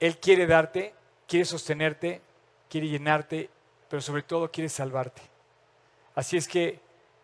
[0.01, 0.93] Él quiere darte,
[1.25, 2.21] quiere sostenerte,
[2.69, 3.49] quiere llenarte,
[3.87, 5.21] pero sobre todo quiere salvarte.
[6.15, 6.81] Así es que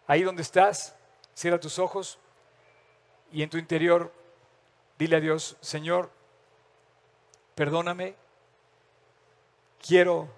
[0.08, 0.95] ahí donde estás,
[1.34, 2.18] cierra tus ojos
[3.30, 4.14] y en tu interior
[4.97, 6.12] dile a Dios, Señor,
[7.56, 8.16] perdóname,
[9.86, 10.30] quiero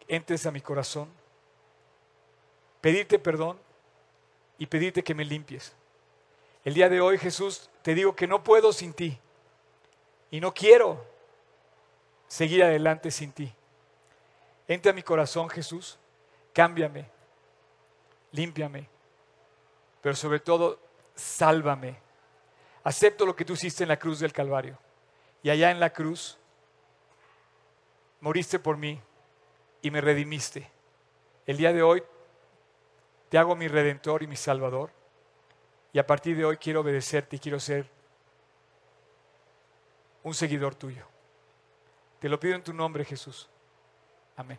[0.00, 1.08] que entres a mi corazón,
[2.82, 3.69] pedirte perdón
[4.60, 5.72] y pedirte que me limpies.
[6.66, 9.18] El día de hoy, Jesús, te digo que no puedo sin ti
[10.30, 11.02] y no quiero
[12.28, 13.50] seguir adelante sin ti.
[14.68, 15.98] Entra a mi corazón, Jesús,
[16.52, 17.08] cámbiame,
[18.32, 18.86] límpiame,
[20.02, 20.78] pero sobre todo,
[21.14, 21.96] sálvame.
[22.84, 24.78] Acepto lo que tú hiciste en la cruz del Calvario.
[25.42, 26.36] Y allá en la cruz,
[28.20, 29.00] moriste por mí
[29.80, 30.70] y me redimiste.
[31.46, 32.02] El día de hoy,
[33.30, 34.90] te hago mi redentor y mi salvador.
[35.92, 37.86] Y a partir de hoy quiero obedecerte y quiero ser
[40.22, 41.06] un seguidor tuyo.
[42.18, 43.48] Te lo pido en tu nombre, Jesús.
[44.36, 44.58] Amén.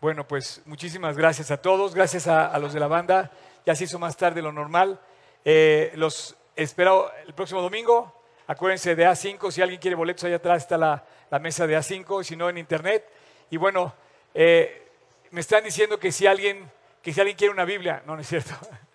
[0.00, 3.32] Bueno, pues muchísimas gracias a todos, gracias a, los de la banda.
[3.66, 5.00] Ya se hizo más tarde de lo normal.
[5.44, 8.14] Eh, los espero el próximo domingo.
[8.46, 12.22] Acuérdense de A5, si alguien quiere boletos, allá atrás está la, la mesa de A5,
[12.22, 13.10] si no en internet.
[13.50, 13.94] Y bueno,
[14.34, 14.87] eh,
[15.30, 16.70] me están diciendo que si alguien,
[17.02, 18.54] que si alguien quiere una Biblia, no, no es cierto.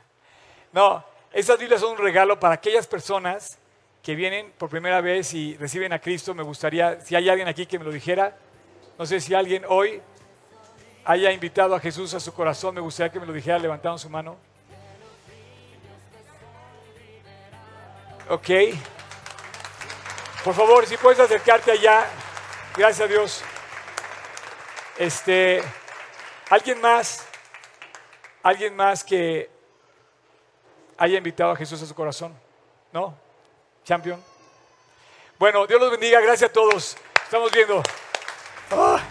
[0.71, 3.59] No, esas Biblias son un regalo para aquellas personas
[4.01, 6.33] que vienen por primera vez y reciben a Cristo.
[6.33, 8.35] Me gustaría, si hay alguien aquí que me lo dijera,
[8.97, 10.01] no sé si alguien hoy
[11.05, 14.09] haya invitado a Jesús a su corazón, me gustaría que me lo dijera levantando su
[14.09, 14.35] mano.
[18.29, 18.49] Ok.
[20.43, 22.05] Por favor, si puedes acercarte allá.
[22.75, 23.43] Gracias a Dios.
[24.97, 25.61] Este,
[26.53, 27.25] alguien más,
[28.43, 29.49] alguien más que
[30.97, 32.31] haya invitado a Jesús a su corazón.
[32.91, 33.15] ¿No?
[33.83, 34.23] Champion.
[35.39, 36.21] Bueno, Dios los bendiga.
[36.21, 36.95] Gracias a todos.
[37.25, 37.81] Estamos viendo.
[38.69, 39.01] Ah.